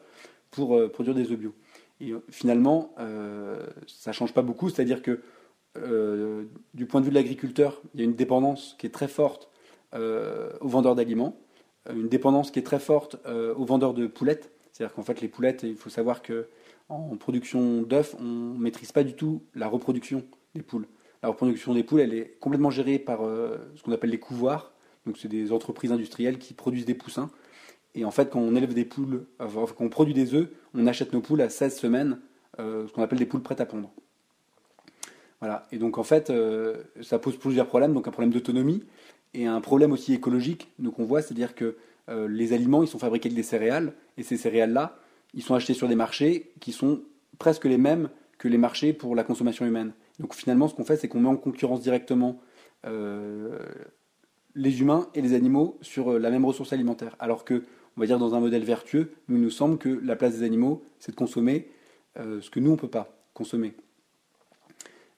pour 0.52 0.76
euh, 0.76 0.90
produire 0.90 1.16
des 1.16 1.32
œufs 1.32 1.38
bio. 1.38 1.54
Et 2.02 2.14
finalement, 2.30 2.96
ça 3.88 4.12
ne 4.12 4.14
change 4.14 4.34
pas 4.34 4.42
beaucoup, 4.42 4.70
c'est-à-dire 4.70 5.02
que 5.02 5.20
du 6.74 6.86
point 6.86 7.02
de 7.02 7.06
vue 7.06 7.12
de 7.12 7.16
l'agriculteur, 7.16 7.82
il 7.94 8.00
y 8.00 8.04
a 8.04 8.06
une 8.06 8.16
dépendance 8.16 8.78
qui 8.80 8.88
est 8.88 8.90
très 8.90 9.10
forte 9.10 9.50
aux 9.94 10.68
vendeurs 10.70 10.96
d'aliments, 10.96 11.36
une 11.94 12.08
dépendance 12.08 12.52
qui 12.52 12.60
est 12.60 12.64
très 12.64 12.80
forte 12.80 13.18
aux 13.28 13.66
vendeurs 13.66 13.94
de 13.94 14.08
poulettes. 14.08 14.50
C'est-à-dire 14.72 14.96
qu'en 14.96 15.04
fait, 15.04 15.20
les 15.20 15.28
poulettes, 15.28 15.64
il 15.64 15.76
faut 15.76 15.90
savoir 15.90 16.22
que 16.22 16.48
en 16.90 17.16
production 17.18 17.84
d'œufs, 17.84 18.16
on 18.20 18.24
ne 18.24 18.60
maîtrise 18.60 18.92
pas 18.92 19.04
du 19.04 19.14
tout 19.14 19.44
la 19.56 19.68
reproduction 19.68 20.24
des 20.56 20.62
poules. 20.62 20.88
La 21.22 21.30
reproduction 21.30 21.74
des 21.74 21.84
poules, 21.84 22.02
elle 22.02 22.14
est 22.14 22.38
complètement 22.40 22.72
gérée 22.72 22.98
par 22.98 23.24
euh, 23.24 23.58
ce 23.76 23.84
qu'on 23.84 23.92
appelle 23.92 24.10
les 24.10 24.20
couvoirs. 24.20 24.74
Donc, 25.06 25.18
c'est 25.18 25.28
des 25.28 25.52
entreprises 25.52 25.92
industrielles 25.92 26.40
qui 26.40 26.54
produisent 26.54 26.86
des 26.86 26.96
poussins. 26.96 27.30
Et 27.96 28.06
en 28.06 28.12
fait, 28.12 28.30
quand 28.30 28.40
on 28.40 28.56
élève 28.56 28.74
des 28.74 28.86
poules, 28.86 29.26
quand 29.38 29.74
on 29.80 29.90
produit 29.90 30.14
des 30.14 30.34
œufs, 30.34 30.50
on 30.74 30.88
achète 30.88 31.14
nos 31.14 31.22
poules 31.22 31.42
à 31.42 31.50
16 31.50 31.78
semaines, 31.78 32.20
euh, 32.60 32.88
ce 32.88 32.94
qu'on 32.94 33.02
appelle 33.02 33.20
des 33.20 33.26
poules 33.26 33.42
prêtes 33.42 33.62
à 33.62 33.66
pondre. 33.66 33.92
Voilà. 35.40 35.68
Et 35.72 35.78
donc, 35.78 35.98
en 35.98 36.04
fait, 36.04 36.30
euh, 36.30 36.84
ça 37.02 37.20
pose 37.20 37.38
plusieurs 37.38 37.68
problèmes. 37.68 37.94
Donc, 37.94 38.08
un 38.08 38.12
problème 38.12 38.32
d'autonomie 38.32 38.84
et 39.34 39.46
un 39.46 39.62
problème 39.62 39.92
aussi 39.92 40.14
écologique. 40.14 40.72
Donc, 40.80 41.00
on 41.00 41.06
voit, 41.06 41.22
c'est-à-dire 41.22 41.54
que 41.56 41.78
les 42.28 42.54
aliments, 42.54 42.82
ils 42.82 42.88
sont 42.88 42.98
fabriqués 42.98 43.28
avec 43.28 43.36
des 43.36 43.44
céréales. 43.44 43.94
Et 44.18 44.24
ces 44.24 44.36
céréales-là, 44.36 44.98
ils 45.34 45.44
sont 45.44 45.56
achetés 45.56 45.74
sur 45.74 45.88
des 45.88 45.96
marchés 45.96 46.52
qui 46.60 46.72
sont 46.72 47.02
presque 47.38 47.66
les 47.66 47.78
mêmes 47.78 48.10
que 48.38 48.48
les 48.48 48.58
marchés 48.58 48.94
pour 48.94 49.16
la 49.16 49.24
consommation 49.24 49.66
humaine. 49.66 49.94
Donc 50.20 50.34
finalement, 50.34 50.68
ce 50.68 50.76
qu'on 50.76 50.86
fait, 50.86 50.98
c'est 50.98 51.08
qu'on 51.08 51.20
met 51.20 51.30
en 51.30 51.36
concurrence 51.36 51.82
directement 51.82 52.40
euh, 52.86 53.60
les 54.56 54.82
humains 54.82 55.08
et 55.14 55.22
les 55.22 55.34
animaux 55.34 55.78
sur 55.82 56.14
euh, 56.14 56.20
la 56.20 56.30
même 56.30 56.46
ressource 56.46 56.74
alimentaire. 56.74 57.16
Alors 57.20 57.46
que, 57.46 57.64
on 57.98 58.02
va 58.02 58.08
dire, 58.08 58.18
dans 58.18 58.36
un 58.36 58.40
modèle 58.40 58.64
vertueux, 58.64 59.12
nous, 59.28 59.38
il 59.38 59.42
nous 59.42 59.50
semble 59.50 59.78
que 59.78 59.90
la 59.90 60.16
place 60.16 60.38
des 60.38 60.44
animaux, 60.44 60.84
c'est 61.00 61.12
de 61.12 61.18
consommer 61.18 61.70
euh, 62.18 62.42
ce 62.42 62.50
que 62.50 62.60
nous, 62.60 62.70
on 62.70 62.74
ne 62.74 62.80
peut 62.80 62.88
pas 62.88 63.14
consommer. 63.34 63.74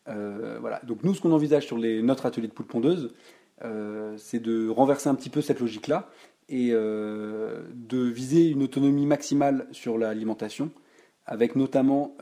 voilà. 0.07 0.81
Donc 0.83 1.03
nous, 1.03 1.15
ce 1.15 1.21
qu'on 1.21 1.31
envisage 1.31 1.65
sur 1.65 1.77
notre 1.77 2.25
atelier 2.25 2.47
de 2.47 2.53
poule 2.53 2.67
pondeuse, 2.67 3.13
c'est 4.17 4.39
de 4.39 4.67
renverser 4.67 5.09
un 5.09 5.15
petit 5.15 5.29
peu 5.29 5.41
cette 5.41 5.59
logique-là 5.59 6.09
et 6.51 6.71
de 6.71 7.97
viser 7.97 8.49
une 8.49 8.61
autonomie 8.61 9.05
maximale 9.05 9.67
sur 9.71 9.97
l'alimentation, 9.97 10.69
avec 11.25 11.55
notamment 11.55 12.15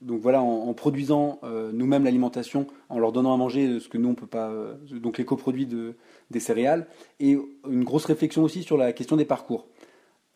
donc 0.00 0.20
voilà, 0.20 0.42
en, 0.42 0.72
produisant 0.72 1.40
euh, 1.44 1.72
nous-mêmes 1.72 2.04
l'alimentation, 2.04 2.66
en 2.88 2.98
leur 2.98 3.12
donnant 3.12 3.34
à 3.34 3.36
manger 3.36 3.80
ce 3.80 3.88
que 3.88 3.98
nous 3.98 4.08
on 4.08 4.14
peut 4.14 4.26
pas, 4.26 4.50
euh, 4.50 4.74
donc 4.92 5.18
les 5.18 5.24
coproduits 5.24 5.66
de, 5.66 5.94
des 6.30 6.40
céréales, 6.40 6.86
et 7.18 7.36
une 7.68 7.84
grosse 7.84 8.06
réflexion 8.06 8.42
aussi 8.42 8.62
sur 8.62 8.76
la 8.76 8.92
question 8.92 9.16
des 9.16 9.26
parcours. 9.26 9.68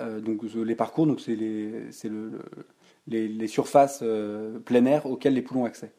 Euh, 0.02 0.20
donc 0.20 0.42
les 0.54 0.74
parcours, 0.74 1.06
c'est 1.18 1.36
le, 1.36 1.88
les, 3.06 3.46
surfaces 3.46 4.04
plein 4.64 4.84
air 4.84 5.06
auxquelles 5.06 5.34
les 5.34 5.42
poules 5.42 5.58
ont 5.58 5.64
accès. 5.64 5.92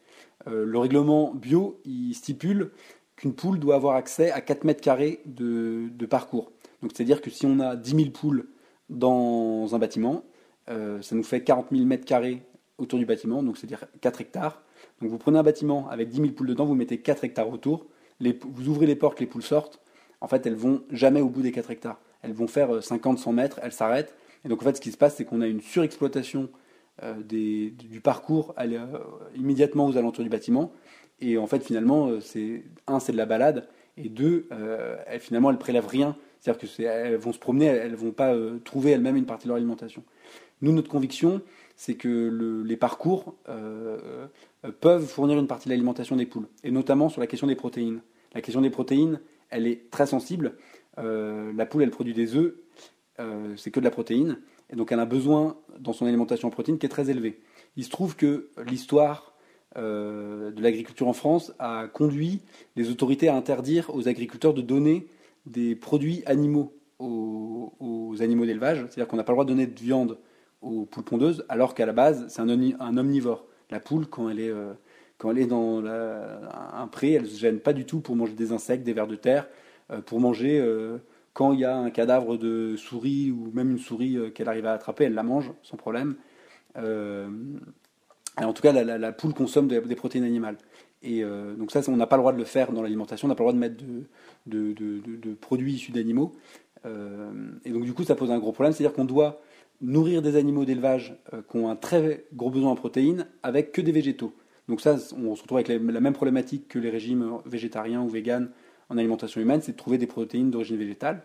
le 0.46 0.78
règlement 0.78 1.34
bio, 1.34 1.80
il 1.84 2.14
stipule 2.14 2.70
qu'une 3.16 3.34
poule 3.34 3.58
doit 3.58 3.74
avoir 3.74 3.96
accès 3.96 4.30
à 4.30 4.40
4 4.40 4.64
mètres 4.64 4.80
carrés 4.80 5.20
de, 5.24 5.88
parcours. 6.08 6.52
Donc 6.82 6.92
c'est-à-dire 6.94 7.20
que 7.20 7.30
si 7.30 7.46
on 7.46 7.60
a 7.60 7.76
10 7.76 7.96
000 7.96 8.10
poules 8.10 8.48
dans 8.90 9.74
un 9.74 9.78
bâtiment, 9.78 10.24
ça 10.68 11.14
nous 11.14 11.22
fait 11.22 11.42
40 11.42 11.68
000 11.72 11.84
mètres 11.84 12.04
carrés 12.04 12.42
autour 12.78 12.98
du 12.98 13.06
bâtiment, 13.06 13.42
donc 13.42 13.56
c'est-à-dire 13.56 13.86
4 14.00 14.20
hectares. 14.20 14.62
Donc 15.00 15.10
vous 15.10 15.18
prenez 15.18 15.38
un 15.38 15.42
bâtiment 15.42 15.88
avec 15.88 16.08
10 16.08 16.16
000 16.16 16.28
poules 16.30 16.48
dedans, 16.48 16.66
vous 16.66 16.74
mettez 16.74 16.98
4 16.98 17.24
hectares 17.24 17.48
autour, 17.48 17.86
vous 18.20 18.68
ouvrez 18.68 18.86
les 18.86 18.96
portes, 18.96 19.20
les 19.20 19.26
poules 19.26 19.42
sortent, 19.42 19.80
en 20.20 20.28
fait 20.28 20.46
elles 20.46 20.54
vont 20.54 20.82
jamais 20.90 21.20
au 21.20 21.28
bout 21.28 21.42
des 21.42 21.52
4 21.52 21.70
hectares. 21.70 22.00
Elles 22.22 22.32
vont 22.32 22.48
faire 22.48 22.70
50-100 22.70 23.28
euh, 23.28 23.32
mètres, 23.32 23.60
elles 23.62 23.72
s'arrêtent. 23.72 24.14
Et 24.44 24.48
donc 24.48 24.62
en 24.62 24.64
fait 24.64 24.76
ce 24.76 24.80
qui 24.80 24.92
se 24.92 24.96
passe 24.96 25.16
c'est 25.16 25.24
qu'on 25.24 25.40
a 25.40 25.46
une 25.46 25.60
surexploitation 25.60 26.48
euh, 27.02 27.14
du 27.22 28.00
parcours 28.00 28.54
euh, 28.58 28.98
immédiatement 29.34 29.86
aux 29.86 29.96
alentours 29.96 30.24
du 30.24 30.30
bâtiment. 30.30 30.72
Et 31.20 31.38
en 31.38 31.46
fait 31.46 31.64
finalement, 31.64 32.20
c'est 32.20 32.64
un 32.86 33.00
c'est 33.00 33.12
de 33.12 33.16
la 33.16 33.26
balade, 33.26 33.68
et 33.96 34.08
deux, 34.08 34.48
elles, 35.06 35.20
finalement 35.20 35.50
elles 35.50 35.58
prélèvent 35.58 35.86
rien. 35.86 36.16
C'est-à-dire 36.40 36.76
qu'elles 36.76 37.16
vont 37.16 37.32
se 37.32 37.38
promener, 37.38 37.66
elles 37.66 37.92
ne 37.92 37.96
vont 37.96 38.12
pas 38.12 38.34
trouver 38.64 38.90
elles-mêmes 38.90 39.16
une 39.16 39.24
partie 39.26 39.44
de 39.44 39.48
leur 39.48 39.56
alimentation. 39.56 40.04
Nous, 40.62 40.72
notre 40.72 40.88
conviction, 40.88 41.42
c'est 41.76 41.94
que 41.94 42.64
les 42.66 42.76
parcours 42.76 43.34
euh, 43.48 44.28
euh, 44.64 44.72
peuvent 44.80 45.06
fournir 45.06 45.38
une 45.38 45.46
partie 45.46 45.68
de 45.68 45.70
l'alimentation 45.70 46.16
des 46.16 46.26
poules, 46.26 46.48
et 46.64 46.70
notamment 46.70 47.08
sur 47.08 47.20
la 47.20 47.26
question 47.26 47.46
des 47.46 47.54
protéines. 47.54 48.00
La 48.34 48.40
question 48.40 48.62
des 48.62 48.70
protéines, 48.70 49.20
elle 49.50 49.66
est 49.66 49.90
très 49.90 50.06
sensible. 50.06 50.56
Euh, 50.98 51.52
la 51.54 51.66
poule, 51.66 51.82
elle 51.82 51.90
produit 51.90 52.14
des 52.14 52.34
œufs, 52.34 52.54
c'est 53.56 53.70
que 53.70 53.80
de 53.80 53.84
la 53.84 53.90
protéine, 53.90 54.38
et 54.68 54.76
donc 54.76 54.92
elle 54.92 55.00
a 55.00 55.06
besoin 55.06 55.56
dans 55.78 55.94
son 55.94 56.04
alimentation 56.04 56.48
en 56.48 56.50
protéines 56.50 56.78
qui 56.78 56.84
est 56.84 56.90
très 56.90 57.08
élevée. 57.08 57.40
Il 57.76 57.84
se 57.84 57.88
trouve 57.88 58.14
que 58.14 58.50
l'histoire 58.66 59.34
de 59.74 60.62
l'agriculture 60.62 61.08
en 61.08 61.12
France 61.12 61.52
a 61.58 61.86
conduit 61.88 62.40
les 62.76 62.90
autorités 62.90 63.28
à 63.28 63.36
interdire 63.36 63.94
aux 63.94 64.08
agriculteurs 64.08 64.54
de 64.54 64.62
donner 64.62 65.06
des 65.44 65.74
produits 65.74 66.22
animaux 66.26 66.72
aux, 66.98 67.74
aux 67.80 68.22
animaux 68.22 68.46
d'élevage, 68.46 68.78
c'est-à-dire 68.78 69.06
qu'on 69.06 69.16
n'a 69.16 69.24
pas 69.24 69.32
le 69.32 69.36
droit 69.36 69.44
de 69.44 69.50
donner 69.50 69.66
de 69.66 69.78
viande 69.78 70.18
aux 70.62 70.84
poules 70.84 71.04
pondeuses, 71.04 71.44
alors 71.48 71.74
qu'à 71.74 71.86
la 71.86 71.92
base, 71.92 72.26
c'est 72.28 72.40
un, 72.40 72.48
omnivore. 72.48 73.46
La 73.70 73.80
poule, 73.80 74.06
quand 74.06 74.28
elle 74.28 74.40
est, 74.40 74.50
euh, 74.50 74.72
quand 75.18 75.30
elle 75.30 75.38
est 75.38 75.46
dans 75.46 75.84
un 75.84 76.86
pré, 76.88 77.12
elle 77.12 77.22
ne 77.22 77.28
se 77.28 77.38
gêne 77.38 77.60
pas 77.60 77.72
du 77.72 77.84
tout 77.84 78.00
pour 78.00 78.16
manger 78.16 78.34
des 78.34 78.52
insectes, 78.52 78.84
des 78.84 78.92
vers 78.92 79.06
de 79.06 79.16
terre, 79.16 79.48
euh, 79.90 80.00
pour 80.00 80.20
manger 80.20 80.58
euh, 80.60 80.98
quand 81.32 81.52
il 81.52 81.60
y 81.60 81.64
a 81.64 81.76
un 81.76 81.90
cadavre 81.90 82.36
de 82.36 82.76
souris 82.76 83.30
ou 83.30 83.50
même 83.52 83.70
une 83.70 83.78
souris 83.78 84.32
qu'elle 84.34 84.48
arrive 84.48 84.66
à 84.66 84.72
attraper, 84.72 85.04
elle 85.04 85.14
la 85.14 85.22
mange 85.22 85.52
sans 85.62 85.76
problème. 85.76 86.16
En 88.44 88.52
tout 88.52 88.62
cas, 88.62 88.72
la, 88.72 89.12
poule 89.12 89.32
consomme 89.34 89.68
des, 89.68 89.80
protéines 89.96 90.24
animales. 90.24 90.58
Et 91.02 91.22
donc 91.22 91.70
ça, 91.70 91.80
on 91.88 91.96
n'a 91.96 92.06
pas 92.06 92.16
le 92.16 92.22
droit 92.22 92.32
de 92.32 92.38
le 92.38 92.44
faire 92.44 92.72
dans 92.72 92.82
l'alimentation, 92.82 93.26
on 93.26 93.28
n'a 93.28 93.34
pas 93.34 93.44
le 93.44 93.52
droit 93.52 93.54
de 93.54 93.58
mettre 93.58 93.82
de, 94.46 95.34
produits 95.40 95.74
issus 95.74 95.92
d'animaux. 95.92 96.32
et 96.84 97.70
donc 97.70 97.84
du 97.84 97.92
coup, 97.94 98.04
ça 98.04 98.14
pose 98.14 98.30
un 98.30 98.38
gros 98.38 98.52
problème, 98.52 98.72
c'est-à-dire 98.72 98.94
qu'on 98.94 99.04
doit 99.04 99.40
nourrir 99.80 100.22
des 100.22 100.36
animaux 100.36 100.64
d'élevage 100.64 101.16
euh, 101.32 101.42
qui 101.48 101.56
ont 101.56 101.68
un 101.68 101.76
très 101.76 102.24
gros 102.34 102.50
besoin 102.50 102.72
en 102.72 102.76
protéines 102.76 103.26
avec 103.42 103.72
que 103.72 103.80
des 103.80 103.92
végétaux. 103.92 104.32
Donc 104.68 104.80
ça, 104.80 104.96
on 105.16 105.36
se 105.36 105.42
retrouve 105.42 105.58
avec 105.58 105.68
la, 105.68 106.00
même 106.00 106.12
problématique 106.12 106.68
que 106.68 106.78
les 106.78 106.90
régimes 106.90 107.38
végétariens 107.44 108.02
ou 108.02 108.08
véganes 108.08 108.50
en 108.88 108.98
alimentation 108.98 109.40
humaine, 109.40 109.60
c'est 109.62 109.72
de 109.72 109.76
trouver 109.76 109.98
des 109.98 110.06
protéines 110.06 110.50
d'origine 110.50 110.76
végétale. 110.76 111.22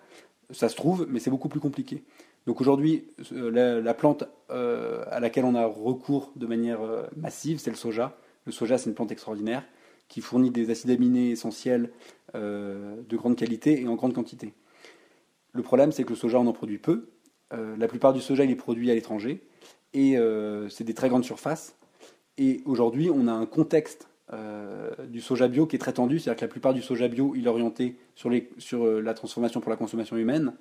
Ça 0.51 0.69
se 0.69 0.75
trouve, 0.75 1.07
mais 1.09 1.19
c'est 1.19 1.31
beaucoup 1.31 1.49
plus 1.49 1.59
compliqué. 1.59 2.03
Donc 2.47 2.61
aujourd'hui, 2.61 3.05
euh, 3.33 3.81
la, 3.81 3.93
plante 3.93 4.23
euh, 4.49 5.03
à 5.09 5.19
laquelle 5.19 5.45
on 5.45 5.55
a 5.55 5.65
recours 5.65 6.31
de 6.35 6.47
manière 6.47 6.79
massive, 7.15 7.59
c'est 7.59 7.69
le 7.69 7.75
soja. 7.75 8.17
Le 8.45 8.51
soja, 8.51 8.77
c'est 8.77 8.89
une 8.89 8.95
plante 8.95 9.11
extraordinaire 9.11 9.63
qui 10.07 10.21
fournit 10.21 10.51
des 10.51 10.69
acides 10.69 10.89
aminés 10.89 11.31
essentiels 11.31 11.91
de 12.33 13.15
grande 13.15 13.35
qualité 13.35 13.81
et 13.81 13.87
en 13.87 13.95
grande 13.95 14.13
quantité. 14.13 14.53
Le 15.53 15.61
problème, 15.61 15.91
c'est 15.91 16.03
que 16.03 16.09
le 16.09 16.15
soja, 16.15 16.39
on 16.39 16.47
en 16.47 16.53
produit 16.53 16.77
peu, 16.77 17.09
euh, 17.53 17.75
la 17.77 17.87
plupart 17.87 18.13
du 18.13 18.21
soja, 18.21 18.43
il 18.43 18.51
est 18.51 18.55
produit 18.55 18.89
à 18.91 18.93
l'étranger. 18.93 19.41
Et 19.93 20.17
euh, 20.17 20.69
c'est 20.69 20.83
des 20.83 20.93
très 20.93 21.09
grandes 21.09 21.25
surfaces. 21.25 21.75
Et 22.37 22.61
aujourd'hui, 22.65 23.09
on 23.09 23.27
a 23.27 23.31
un 23.31 23.45
contexte 23.45 24.07
euh, 24.31 24.91
du 25.07 25.19
soja 25.19 25.47
bio 25.47 25.65
qui 25.65 25.75
est 25.75 25.79
très 25.79 25.93
tendu. 25.93 26.19
C'est-à-dire 26.19 26.39
que 26.39 26.45
la 26.45 26.51
plupart 26.51 26.73
du 26.73 26.81
soja 26.81 27.07
bio, 27.07 27.33
il 27.35 27.45
est 27.45 27.49
orienté 27.49 27.97
sur 28.15 28.29
la 28.29 29.13
transformation 29.13 29.59
pour 29.59 29.69
la 29.69 29.75
consommation 29.75 30.15
humaine, 30.15 30.53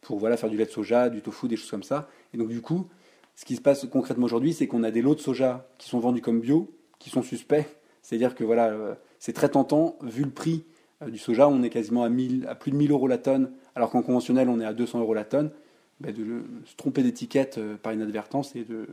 pour 0.00 0.18
voilà, 0.18 0.36
faire 0.36 0.50
du 0.50 0.56
lait 0.56 0.66
de 0.66 0.70
soja, 0.70 1.08
du 1.08 1.22
tofu, 1.22 1.48
des 1.48 1.56
choses 1.56 1.70
comme 1.70 1.82
ça. 1.82 2.08
Et 2.32 2.38
donc, 2.38 2.48
du 2.48 2.60
coup, 2.60 2.86
ce 3.34 3.44
qui 3.44 3.56
se 3.56 3.60
passe 3.60 3.86
concrètement 3.86 4.26
aujourd'hui, 4.26 4.52
c'est 4.52 4.66
qu'on 4.66 4.82
a 4.82 4.90
des 4.90 5.02
lots 5.02 5.14
de 5.14 5.20
soja 5.20 5.68
qui 5.78 5.88
sont 5.88 5.98
vendus 5.98 6.20
comme 6.20 6.40
bio, 6.40 6.74
qui 6.98 7.10
sont 7.10 7.22
suspects. 7.22 7.66
C'est-à-dire 8.02 8.34
que 8.34 8.44
voilà, 8.44 8.72
c'est 9.18 9.32
très 9.32 9.48
tentant, 9.48 9.98
vu 10.02 10.24
le 10.24 10.30
prix 10.30 10.64
du 11.08 11.18
soja, 11.18 11.48
on 11.48 11.62
est 11.62 11.70
quasiment 11.70 12.04
à, 12.04 12.08
1000, 12.08 12.46
à 12.48 12.54
plus 12.54 12.70
de 12.70 12.76
1000 12.76 12.92
euros 12.92 13.08
la 13.08 13.18
tonne, 13.18 13.50
alors 13.74 13.90
qu'en 13.90 14.02
conventionnel, 14.02 14.48
on 14.48 14.60
est 14.60 14.64
à 14.64 14.72
200 14.72 15.00
euros 15.00 15.12
la 15.12 15.24
tonne. 15.24 15.50
Ben, 15.98 16.12
de 16.12 16.42
se 16.66 16.76
tromper 16.76 17.02
d'étiquette 17.02 17.56
euh, 17.56 17.76
par 17.78 17.94
inadvertance 17.94 18.54
et 18.54 18.64
de 18.64 18.86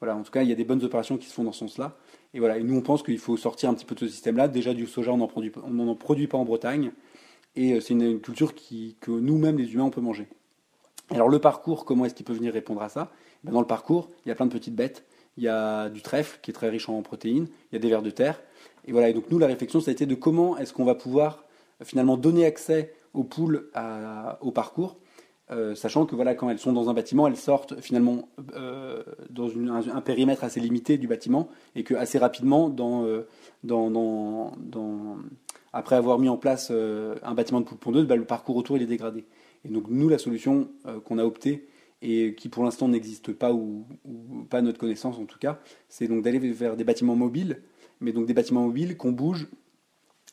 voilà. 0.00 0.16
En 0.16 0.22
tout 0.22 0.30
cas 0.30 0.42
il 0.42 0.48
y 0.48 0.52
a 0.52 0.54
des 0.54 0.64
bonnes 0.64 0.82
opérations 0.82 1.18
qui 1.18 1.26
se 1.26 1.34
font 1.34 1.44
dans 1.44 1.52
ce 1.52 1.58
sens-là. 1.58 1.98
Et 2.32 2.38
voilà. 2.38 2.58
Nous 2.58 2.74
on 2.74 2.80
pense 2.80 3.02
qu'il 3.02 3.18
faut 3.18 3.36
sortir 3.36 3.68
un 3.68 3.74
petit 3.74 3.84
peu 3.84 3.94
de 3.94 4.00
ce 4.00 4.08
système-là. 4.08 4.48
Déjà 4.48 4.72
du 4.72 4.86
soja 4.86 5.12
on 5.12 5.18
n'en 5.18 5.26
produit 5.26 5.52
produit 5.98 6.26
pas 6.26 6.38
en 6.38 6.46
Bretagne. 6.46 6.92
Et 7.56 7.74
euh, 7.74 7.80
c'est 7.80 7.92
une, 7.92 8.20
culture 8.20 8.54
qui, 8.54 8.96
que 9.00 9.10
nous-mêmes 9.10 9.58
les 9.58 9.74
humains 9.74 9.84
on 9.84 9.90
peut 9.90 10.00
manger 10.00 10.28
alors 11.10 11.28
le 11.28 11.38
parcours 11.38 11.84
comment 11.84 12.04
est-ce 12.04 12.14
qu'il 12.14 12.26
peut 12.26 12.32
venir 12.32 12.52
répondre 12.52 12.82
à 12.82 12.88
ça? 12.88 13.10
Ben, 13.44 13.52
dans 13.52 13.60
le 13.60 13.66
parcours 13.66 14.08
il 14.24 14.28
y 14.28 14.32
a 14.32 14.34
plein 14.34 14.46
de 14.46 14.52
petites 14.52 14.74
bêtes. 14.74 15.04
Il 15.36 15.44
y 15.44 15.48
a 15.48 15.90
du 15.90 16.00
trèfle 16.00 16.38
qui 16.40 16.50
est 16.50 16.54
très 16.54 16.70
riche 16.70 16.88
en 16.88 17.02
protéines. 17.02 17.48
Il 17.70 17.74
y 17.74 17.76
a 17.76 17.78
des 17.78 17.90
vers 17.90 18.02
de 18.02 18.10
terre. 18.10 18.40
Et 18.86 18.92
voilà. 18.92 19.10
Et 19.10 19.12
donc 19.12 19.30
nous 19.30 19.38
la 19.38 19.46
réflexion 19.46 19.80
ça 19.80 19.90
a 19.90 19.92
été 19.92 20.06
de 20.06 20.14
comment 20.14 20.56
est-ce 20.56 20.72
qu'on 20.72 20.84
va 20.84 20.94
pouvoir 20.94 21.44
finalement 21.82 22.16
donner 22.16 22.46
accès 22.46 22.94
aux 23.12 23.24
poules 23.24 23.70
au 24.40 24.50
parcours 24.50 24.96
euh, 25.52 25.76
sachant 25.76 26.06
que 26.06 26.16
voilà, 26.16 26.34
quand 26.34 26.50
elles 26.50 26.58
sont 26.58 26.72
dans 26.72 26.90
un 26.90 26.94
bâtiment, 26.94 27.28
elles 27.28 27.36
sortent 27.36 27.80
finalement 27.80 28.28
euh, 28.56 29.02
dans 29.30 29.48
un, 29.48 30.00
périmètre 30.00 30.42
assez 30.42 30.58
limité 30.58 30.98
du 30.98 31.06
bâtiment 31.06 31.48
et 31.76 31.84
que 31.84 31.94
assez 31.94 32.18
rapidement, 32.18 32.74
euh, 32.80 33.22
après 35.72 35.94
avoir 35.94 36.18
mis 36.18 36.28
en 36.28 36.36
place 36.36 36.72
un 37.22 37.34
bâtiment 37.34 37.60
de 37.60 37.66
poule 37.66 37.78
pondeuse, 37.78 38.06
bah, 38.06 38.16
le 38.16 38.24
parcours 38.24 38.56
autour 38.56 38.76
est 38.76 38.86
dégradé. 38.86 39.24
Et 39.66 39.72
donc 39.72 39.84
nous, 39.88 40.08
la 40.08 40.18
solution 40.18 40.70
qu'on 41.04 41.18
a 41.18 41.24
optée 41.24 41.68
et 42.02 42.34
qui 42.34 42.48
pour 42.48 42.64
l'instant 42.64 42.88
n'existe 42.88 43.32
pas 43.32 43.52
ou, 43.52 43.84
pas 44.48 44.58
à 44.58 44.62
notre 44.62 44.78
connaissance 44.78 45.18
en 45.18 45.24
tout 45.24 45.38
cas, 45.38 45.60
c'est 45.88 46.06
donc 46.06 46.22
d'aller 46.22 46.38
vers 46.38 46.76
des 46.76 46.84
bâtiments 46.84 47.16
mobiles, 47.16 47.62
mais 48.00 48.12
donc 48.12 48.26
des 48.26 48.34
bâtiments 48.34 48.62
mobiles 48.62 48.96
qu'on 48.96 49.12
bouge 49.12 49.48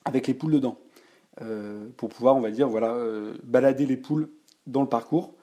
avec 0.05 0.27
les 0.27 0.33
poules 0.33 0.51
dedans. 0.51 0.77
pour 1.97 2.09
pouvoir, 2.09 2.35
on 2.35 2.41
va 2.41 2.51
dire, 2.51 2.69
voilà, 2.69 2.97
balader 3.43 3.85
les 3.85 3.97
poules 3.97 4.29
dans 4.67 4.81
le 4.81 4.89
parcours 4.89 5.33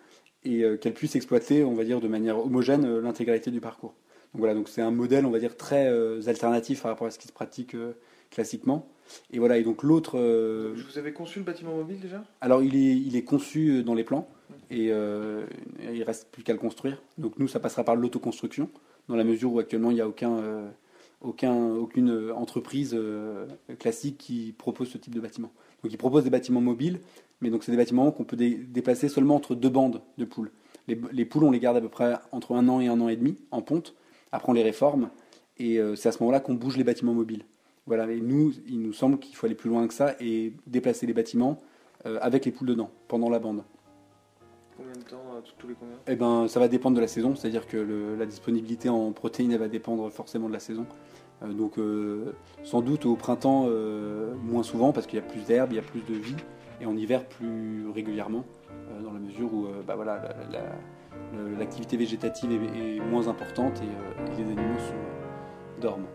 et 0.45 0.63
euh, 0.63 0.77
qu'elle 0.77 0.95
puisse 0.95 1.17
exploiter, 1.17 1.65
on 1.65 1.75
va 1.75 1.85
dire, 1.85 2.01
de 2.01 2.09
manière 2.09 2.39
homogène 2.39 2.85
euh, 2.85 3.01
l'intégralité 3.01 3.51
du 3.51 3.61
parcours. 3.61 3.95
Donc 4.33 4.41
voilà, 4.41 4.55
donc 4.55 4.69
c'est 4.69 4.83
un 4.83 4.91
modèle, 4.91 5.27
on 5.27 5.31
va 5.31 5.39
dire, 5.39 5.57
très 5.57 5.89
euh, 5.89 6.21
alternatif 6.27 6.83
par 6.83 6.93
rapport 6.93 7.07
à 7.07 7.11
ce 7.11 7.19
qui 7.19 7.29
se 7.29 7.33
pratique 7.33 7.77
classiquement. 8.31 8.89
Et 9.33 9.39
voilà, 9.39 9.59
et 9.59 9.63
donc 9.63 9.83
l'autre. 9.83 10.19
Vous 10.19 10.99
avez 10.99 11.13
conçu 11.13 11.39
le 11.39 11.45
bâtiment 11.45 11.77
mobile 11.77 12.01
déjà? 12.01 12.25
Alors 12.41 12.63
il 12.63 12.77
est, 12.77 12.97
il 12.97 13.17
est 13.17 13.25
conçu 13.25 13.83
dans 13.83 13.95
les 13.95 14.05
plans 14.05 14.29
et 14.71 14.87
il 14.89 16.03
reste 16.03 16.29
plus 16.31 16.43
qu'à 16.43 16.53
le 16.53 16.59
construire. 16.59 17.03
Donc 17.19 17.39
nous, 17.39 17.49
ça 17.49 17.61
passera 17.61 17.85
par 17.85 17.97
l'autoconstruction, 17.97 18.69
dans 19.09 19.17
la 19.17 19.25
mesure 19.25 19.53
où 19.53 19.59
actuellement 19.59 19.91
il 19.91 19.95
n'y 19.95 20.01
a 20.01 20.09
aucun, 20.09 20.71
aucun, 21.21 21.71
aucune 21.75 22.31
entreprise 22.31 22.97
classique 23.79 24.19
qui 24.19 24.55
propose 24.57 24.89
ce 24.89 24.99
type 24.99 25.15
de 25.15 25.21
bâtiment. 25.21 25.53
Donc 25.83 25.93
ils 25.93 25.99
proposent 25.99 26.25
des 26.25 26.31
bâtiments 26.31 26.61
mobiles 26.61 27.01
mais 27.41 27.51
donc 27.51 27.65
c'est 27.65 27.73
des 27.73 27.79
bâtiments 27.79 28.11
qu'on 28.11 28.25
peut 28.25 28.37
déplacer 28.37 29.09
seulement 29.09 29.37
entre 29.37 29.55
deux 29.55 29.69
bandes 29.69 30.03
de 30.19 30.25
poules. 30.25 30.51
Les, 30.89 31.25
poules, 31.25 31.45
on 31.45 31.53
les 31.53 31.61
garde 31.61 31.77
à 31.77 31.81
peu 31.81 31.89
près 31.89 32.15
entre 32.33 32.55
un 32.55 32.69
an 32.69 32.81
et 32.81 32.89
un 32.89 33.01
an 33.01 33.09
et 33.09 33.15
demi 33.15 33.37
en 33.53 33.63
ponte. 33.63 33.95
Après, 34.33 34.51
on 34.51 34.53
les 34.53 34.63
réforme 34.63 35.11
et 35.57 35.79
euh, 35.79 35.95
c'est 35.95 36.09
à 36.09 36.13
ce 36.13 36.21
moment-là 36.21 36.41
qu'on 36.41 36.55
bouge 36.55 36.77
les 36.77 36.85
bâtiments 36.85 37.15
mobiles. 37.15 37.45
Voilà. 37.91 38.11
Et 38.11 38.21
nous, 38.21 38.53
il 38.67 38.81
nous 38.81 38.93
semble 38.93 39.19
qu'il 39.19 39.37
faut 39.37 39.47
aller 39.47 39.55
plus 39.55 39.69
loin 39.69 39.87
que 39.87 39.95
ça 39.95 40.15
et 40.21 40.55
déplacer 40.67 41.07
les 41.07 41.13
bâtiments 41.13 41.59
euh, 42.07 42.19
avec 42.23 42.45
les 42.45 42.53
poules 42.53 42.69
dedans 42.69 42.91
pendant 43.09 43.29
la 43.29 43.39
bande. 43.39 43.65
Combien 44.77 44.93
de 44.93 45.03
temps 45.03 45.23
euh, 45.35 45.41
tous 45.59 45.69
les 45.69 45.75
combien? 45.75 45.97
Eh 46.07 46.17
ben, 46.17 46.49
ça 46.49 46.61
va 46.61 46.69
dépendre 46.69 46.97
de 46.97 47.01
la 47.01 47.09
saison. 47.09 47.35
C'est-à-dire 47.35 47.67
que 47.67 48.17
la 48.19 48.27
disponibilité 48.27 48.89
en 48.89 49.13
protéines, 49.13 49.53
elle 49.53 49.59
va 49.59 49.69
dépendre 49.69 50.11
forcément 50.11 50.49
de 50.49 50.53
la 50.53 50.61
saison. 50.61 50.87
donc, 51.43 51.75
sans 52.65 52.81
doute 52.81 53.07
au 53.07 53.17
printemps, 53.17 53.69
moins 54.43 54.63
souvent 54.63 54.93
parce 54.93 55.07
qu'il 55.07 55.19
y 55.19 55.23
a 55.23 55.25
plus 55.25 55.45
d'herbe, 55.45 55.73
il 55.73 55.77
y 55.77 55.79
a 55.79 55.83
plus 55.83 56.03
de 56.03 56.15
vie 56.15 56.37
et 56.81 56.87
en 56.87 56.97
hiver 56.97 57.25
plus 57.27 57.89
régulièrement, 57.91 58.45
euh, 58.71 59.03
dans 59.03 59.13
la 59.13 59.21
mesure 59.21 59.53
où 59.53 59.67
euh, 59.67 59.83
bah 59.87 59.97
voilà, 59.97 60.35
l'activité 61.59 61.97
végétative 61.97 62.51
est, 62.75 63.01
moins 63.01 63.29
importante 63.29 63.83
et, 63.83 63.85
euh, 63.85 64.37
les 64.37 64.45
animaux 64.45 64.79
dorment. 65.81 66.07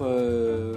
L'autre 0.00 0.76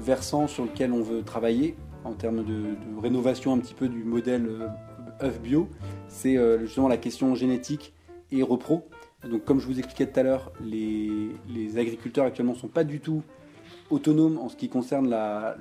versant 0.00 0.46
sur 0.46 0.64
lequel 0.64 0.92
on 0.92 1.02
veut 1.02 1.22
travailler 1.22 1.76
en 2.04 2.14
termes 2.14 2.44
de, 2.44 2.76
rénovation 3.00 3.52
un 3.52 3.58
petit 3.58 3.74
peu 3.74 3.88
du 3.88 4.04
modèle 4.04 4.70
œuf 5.22 5.40
bio, 5.40 5.68
c'est 6.08 6.36
justement 6.60 6.88
la 6.88 6.96
question 6.96 7.34
génétique 7.34 7.94
et 8.30 8.42
repro. 8.42 8.88
Donc 9.28 9.44
comme 9.44 9.60
je 9.60 9.66
vous 9.66 9.78
expliquais 9.78 10.06
tout 10.06 10.18
à 10.18 10.22
l'heure, 10.22 10.52
les, 10.60 11.78
agriculteurs 11.78 12.24
actuellement 12.24 12.54
ne 12.54 12.58
sont 12.58 12.68
pas 12.68 12.84
du 12.84 13.00
tout 13.00 13.22
autonomes 13.90 14.38
en 14.38 14.48
ce 14.48 14.56
qui 14.56 14.68
concerne 14.68 15.08
la, 15.08 15.56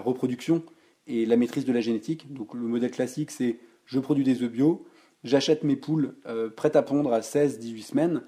reproduction 0.00 0.62
et 1.06 1.26
la 1.26 1.36
maîtrise 1.36 1.64
de 1.64 1.72
la 1.72 1.80
génétique. 1.80 2.32
Donc 2.32 2.54
le 2.54 2.60
modèle 2.60 2.90
classique, 2.90 3.30
c'est 3.30 3.58
je 3.84 3.98
produis 3.98 4.24
des 4.24 4.42
œufs 4.42 4.50
bio, 4.50 4.86
j'achète 5.24 5.64
mes 5.64 5.76
poules 5.76 6.14
euh, 6.26 6.48
prêtes 6.48 6.76
à 6.76 6.82
pondre 6.82 7.12
à 7.12 7.20
16-18 7.20 7.82
semaines, 7.82 8.22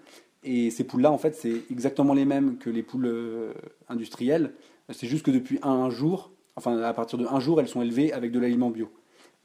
et 0.45 0.71
ces 0.71 0.85
poules-là, 0.85 1.13
en 1.13 1.19
fait, 1.19 1.35
c'est 1.35 1.63
exactement 1.71 2.15
les 2.15 2.25
mêmes 2.25 2.59
que 2.59 2.71
les 2.71 2.83
poules 2.83 3.07
euh, 3.07 3.53
industrielles. 3.89 4.53
C'est 4.91 5.07
juste 5.07 5.25
que 5.25 5.31
depuis 5.31 5.59
un 5.63 5.89
jour, 5.91 6.33
enfin 6.57 6.77
à 6.79 6.93
partir 6.93 7.19
de 7.19 7.27
un 7.27 7.41
jour, 7.41 7.61
elles 7.61 7.69
sont 7.69 7.83
élevées 7.83 8.13
avec 8.13 8.33
de 8.33 8.41
l'aliment 8.41 8.71
bio. 8.71 8.91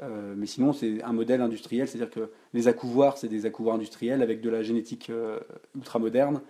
Euh, 0.01 0.35
mais 0.37 0.45
sinon, 0.45 0.73
c'est 0.73 1.01
un 1.03 1.13
modèle 1.13 1.41
industriel, 1.41 1.87
c'est-à-dire 1.87 2.09
que 2.09 2.31
les 2.53 2.67
accouvoirs, 2.67 3.17
c'est 3.17 3.27
des 3.27 3.45
accouvoirs 3.45 3.75
industriels 3.75 4.21
avec 4.21 4.41
de 4.41 4.49
la 4.49 4.61
génétique 4.61 5.09
euh, 5.09 5.39
ultra 5.75 5.99
moderne. 5.99 6.41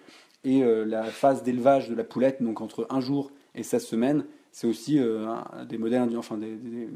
Et 0.44 0.64
euh, 0.64 0.86
la 0.86 1.04
phase 1.04 1.44
d'élevage 1.44 1.90
de 1.90 1.96
la 1.96 2.04
poulette, 2.04 2.42
donc 2.42 2.62
entre 2.62 2.88
un 2.90 3.00
jour 3.00 3.32
et 3.56 3.64
16 3.64 3.86
semaines, 3.86 4.26
c'est 4.52 4.68
aussi 4.68 5.00
des 5.70 5.78
modèles, 5.78 6.18
enfin 6.18 6.40
des, 6.40 6.90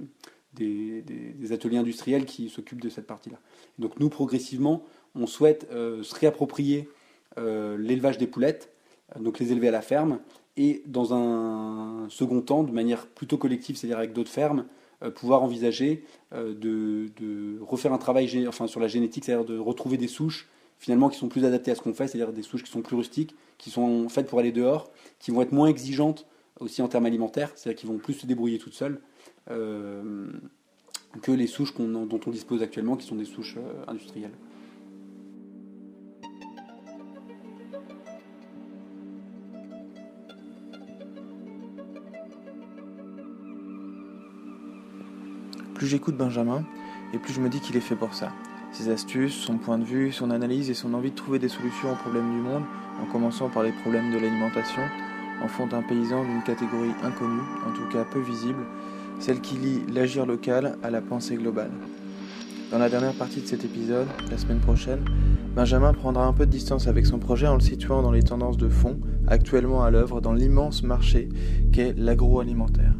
des, 0.53 1.51
ateliers 1.51 1.77
industriels 1.77 2.25
qui 2.25 2.49
s'occupent 2.49 2.81
de 2.81 2.89
cette 2.89 3.05
partie-là. 3.05 3.37
Donc 3.77 3.99
nous, 3.99 4.09
progressivement, 4.09 4.83
on 5.13 5.27
souhaite 5.27 5.67
se 5.69 6.15
réapproprier 6.15 6.89
l'élevage 7.37 8.17
des 8.17 8.27
poulettes, 8.27 8.71
donc 9.19 9.39
les 9.39 9.51
élever 9.51 9.69
à 9.69 9.71
la 9.71 9.81
ferme, 9.81 10.19
et 10.57 10.83
dans 10.85 11.13
un 11.13 12.09
second 12.09 12.41
temps, 12.41 12.63
de 12.63 12.71
manière 12.71 13.07
plutôt 13.07 13.37
collective, 13.37 13.77
c'est-à-dire 13.77 13.97
avec 13.97 14.13
d'autres 14.13 14.31
fermes, 14.31 14.65
euh, 15.03 15.09
pouvoir 15.09 15.41
envisager 15.41 16.03
euh, 16.33 16.53
de, 16.53 17.59
refaire 17.61 17.93
un 17.93 17.97
travail 17.97 18.47
enfin, 18.47 18.67
sur 18.67 18.79
la 18.79 18.87
génétique, 18.87 19.25
c'est-à-dire 19.25 19.45
de 19.45 19.57
retrouver 19.57 19.97
des 19.97 20.07
souches 20.07 20.47
finalement 20.77 21.09
qui 21.09 21.17
sont 21.17 21.29
plus 21.29 21.45
adaptées 21.45 21.71
à 21.71 21.75
ce 21.75 21.81
qu'on 21.81 21.93
fait, 21.93 22.07
c'est-à-dire 22.07 22.33
des 22.33 22.41
souches 22.41 22.63
qui 22.63 22.71
sont 22.71 22.81
plus 22.81 22.95
rustiques, 22.95 23.35
qui 23.57 23.69
sont 23.69 24.09
faites 24.09 24.27
pour 24.27 24.39
aller 24.39 24.51
dehors, 24.51 24.91
qui 25.19 25.31
vont 25.31 25.41
être 25.41 25.51
moins 25.51 25.67
exigeantes 25.67 26.25
aussi 26.59 26.81
en 26.81 26.87
termes 26.87 27.05
alimentaires, 27.05 27.51
c'est-à-dire 27.55 27.79
qui 27.79 27.87
vont 27.87 27.97
plus 27.97 28.13
se 28.15 28.25
débrouiller 28.25 28.57
toutes 28.57 28.73
seules 28.73 28.99
euh, 29.49 30.27
que 31.21 31.31
les 31.31 31.47
souches 31.47 31.75
dont 31.75 32.19
on 32.25 32.29
dispose 32.31 32.63
actuellement, 32.63 32.95
qui 32.95 33.05
sont 33.05 33.15
des 33.15 33.25
souches 33.25 33.57
industrielles. 33.87 34.31
Plus 45.81 45.87
j'écoute 45.87 46.15
Benjamin, 46.15 46.63
et 47.11 47.17
plus 47.17 47.33
je 47.33 47.41
me 47.41 47.49
dis 47.49 47.59
qu'il 47.59 47.75
est 47.75 47.79
fait 47.79 47.95
pour 47.95 48.13
ça. 48.13 48.31
Ses 48.71 48.89
astuces, 48.89 49.33
son 49.33 49.57
point 49.57 49.79
de 49.79 49.83
vue, 49.83 50.11
son 50.11 50.29
analyse 50.29 50.69
et 50.69 50.75
son 50.75 50.93
envie 50.93 51.09
de 51.09 51.15
trouver 51.15 51.39
des 51.39 51.47
solutions 51.47 51.91
aux 51.91 51.95
problèmes 51.95 52.31
du 52.31 52.39
monde, 52.39 52.61
en 53.01 53.11
commençant 53.11 53.49
par 53.49 53.63
les 53.63 53.71
problèmes 53.71 54.13
de 54.13 54.19
l'alimentation, 54.19 54.83
en 55.43 55.47
font 55.47 55.67
un 55.73 55.81
paysan 55.81 56.23
d'une 56.23 56.43
catégorie 56.43 56.91
inconnue, 57.01 57.41
en 57.67 57.73
tout 57.73 57.91
cas 57.91 58.03
peu 58.03 58.19
visible, 58.19 58.63
celle 59.19 59.41
qui 59.41 59.55
lie 59.55 59.81
l'agir 59.91 60.27
local 60.27 60.77
à 60.83 60.91
la 60.91 61.01
pensée 61.01 61.35
globale. 61.35 61.71
Dans 62.69 62.77
la 62.77 62.87
dernière 62.87 63.15
partie 63.15 63.41
de 63.41 63.47
cet 63.47 63.65
épisode, 63.65 64.05
la 64.29 64.37
semaine 64.37 64.59
prochaine, 64.59 65.03
Benjamin 65.55 65.93
prendra 65.93 66.27
un 66.27 66.33
peu 66.33 66.45
de 66.45 66.51
distance 66.51 66.87
avec 66.87 67.07
son 67.07 67.17
projet 67.17 67.47
en 67.47 67.55
le 67.55 67.59
situant 67.59 68.03
dans 68.03 68.11
les 68.11 68.21
tendances 68.21 68.57
de 68.57 68.69
fond 68.69 68.99
actuellement 69.27 69.83
à 69.83 69.89
l'œuvre 69.89 70.21
dans 70.21 70.33
l'immense 70.33 70.83
marché 70.83 71.27
qu'est 71.71 71.95
l'agroalimentaire. 71.97 72.93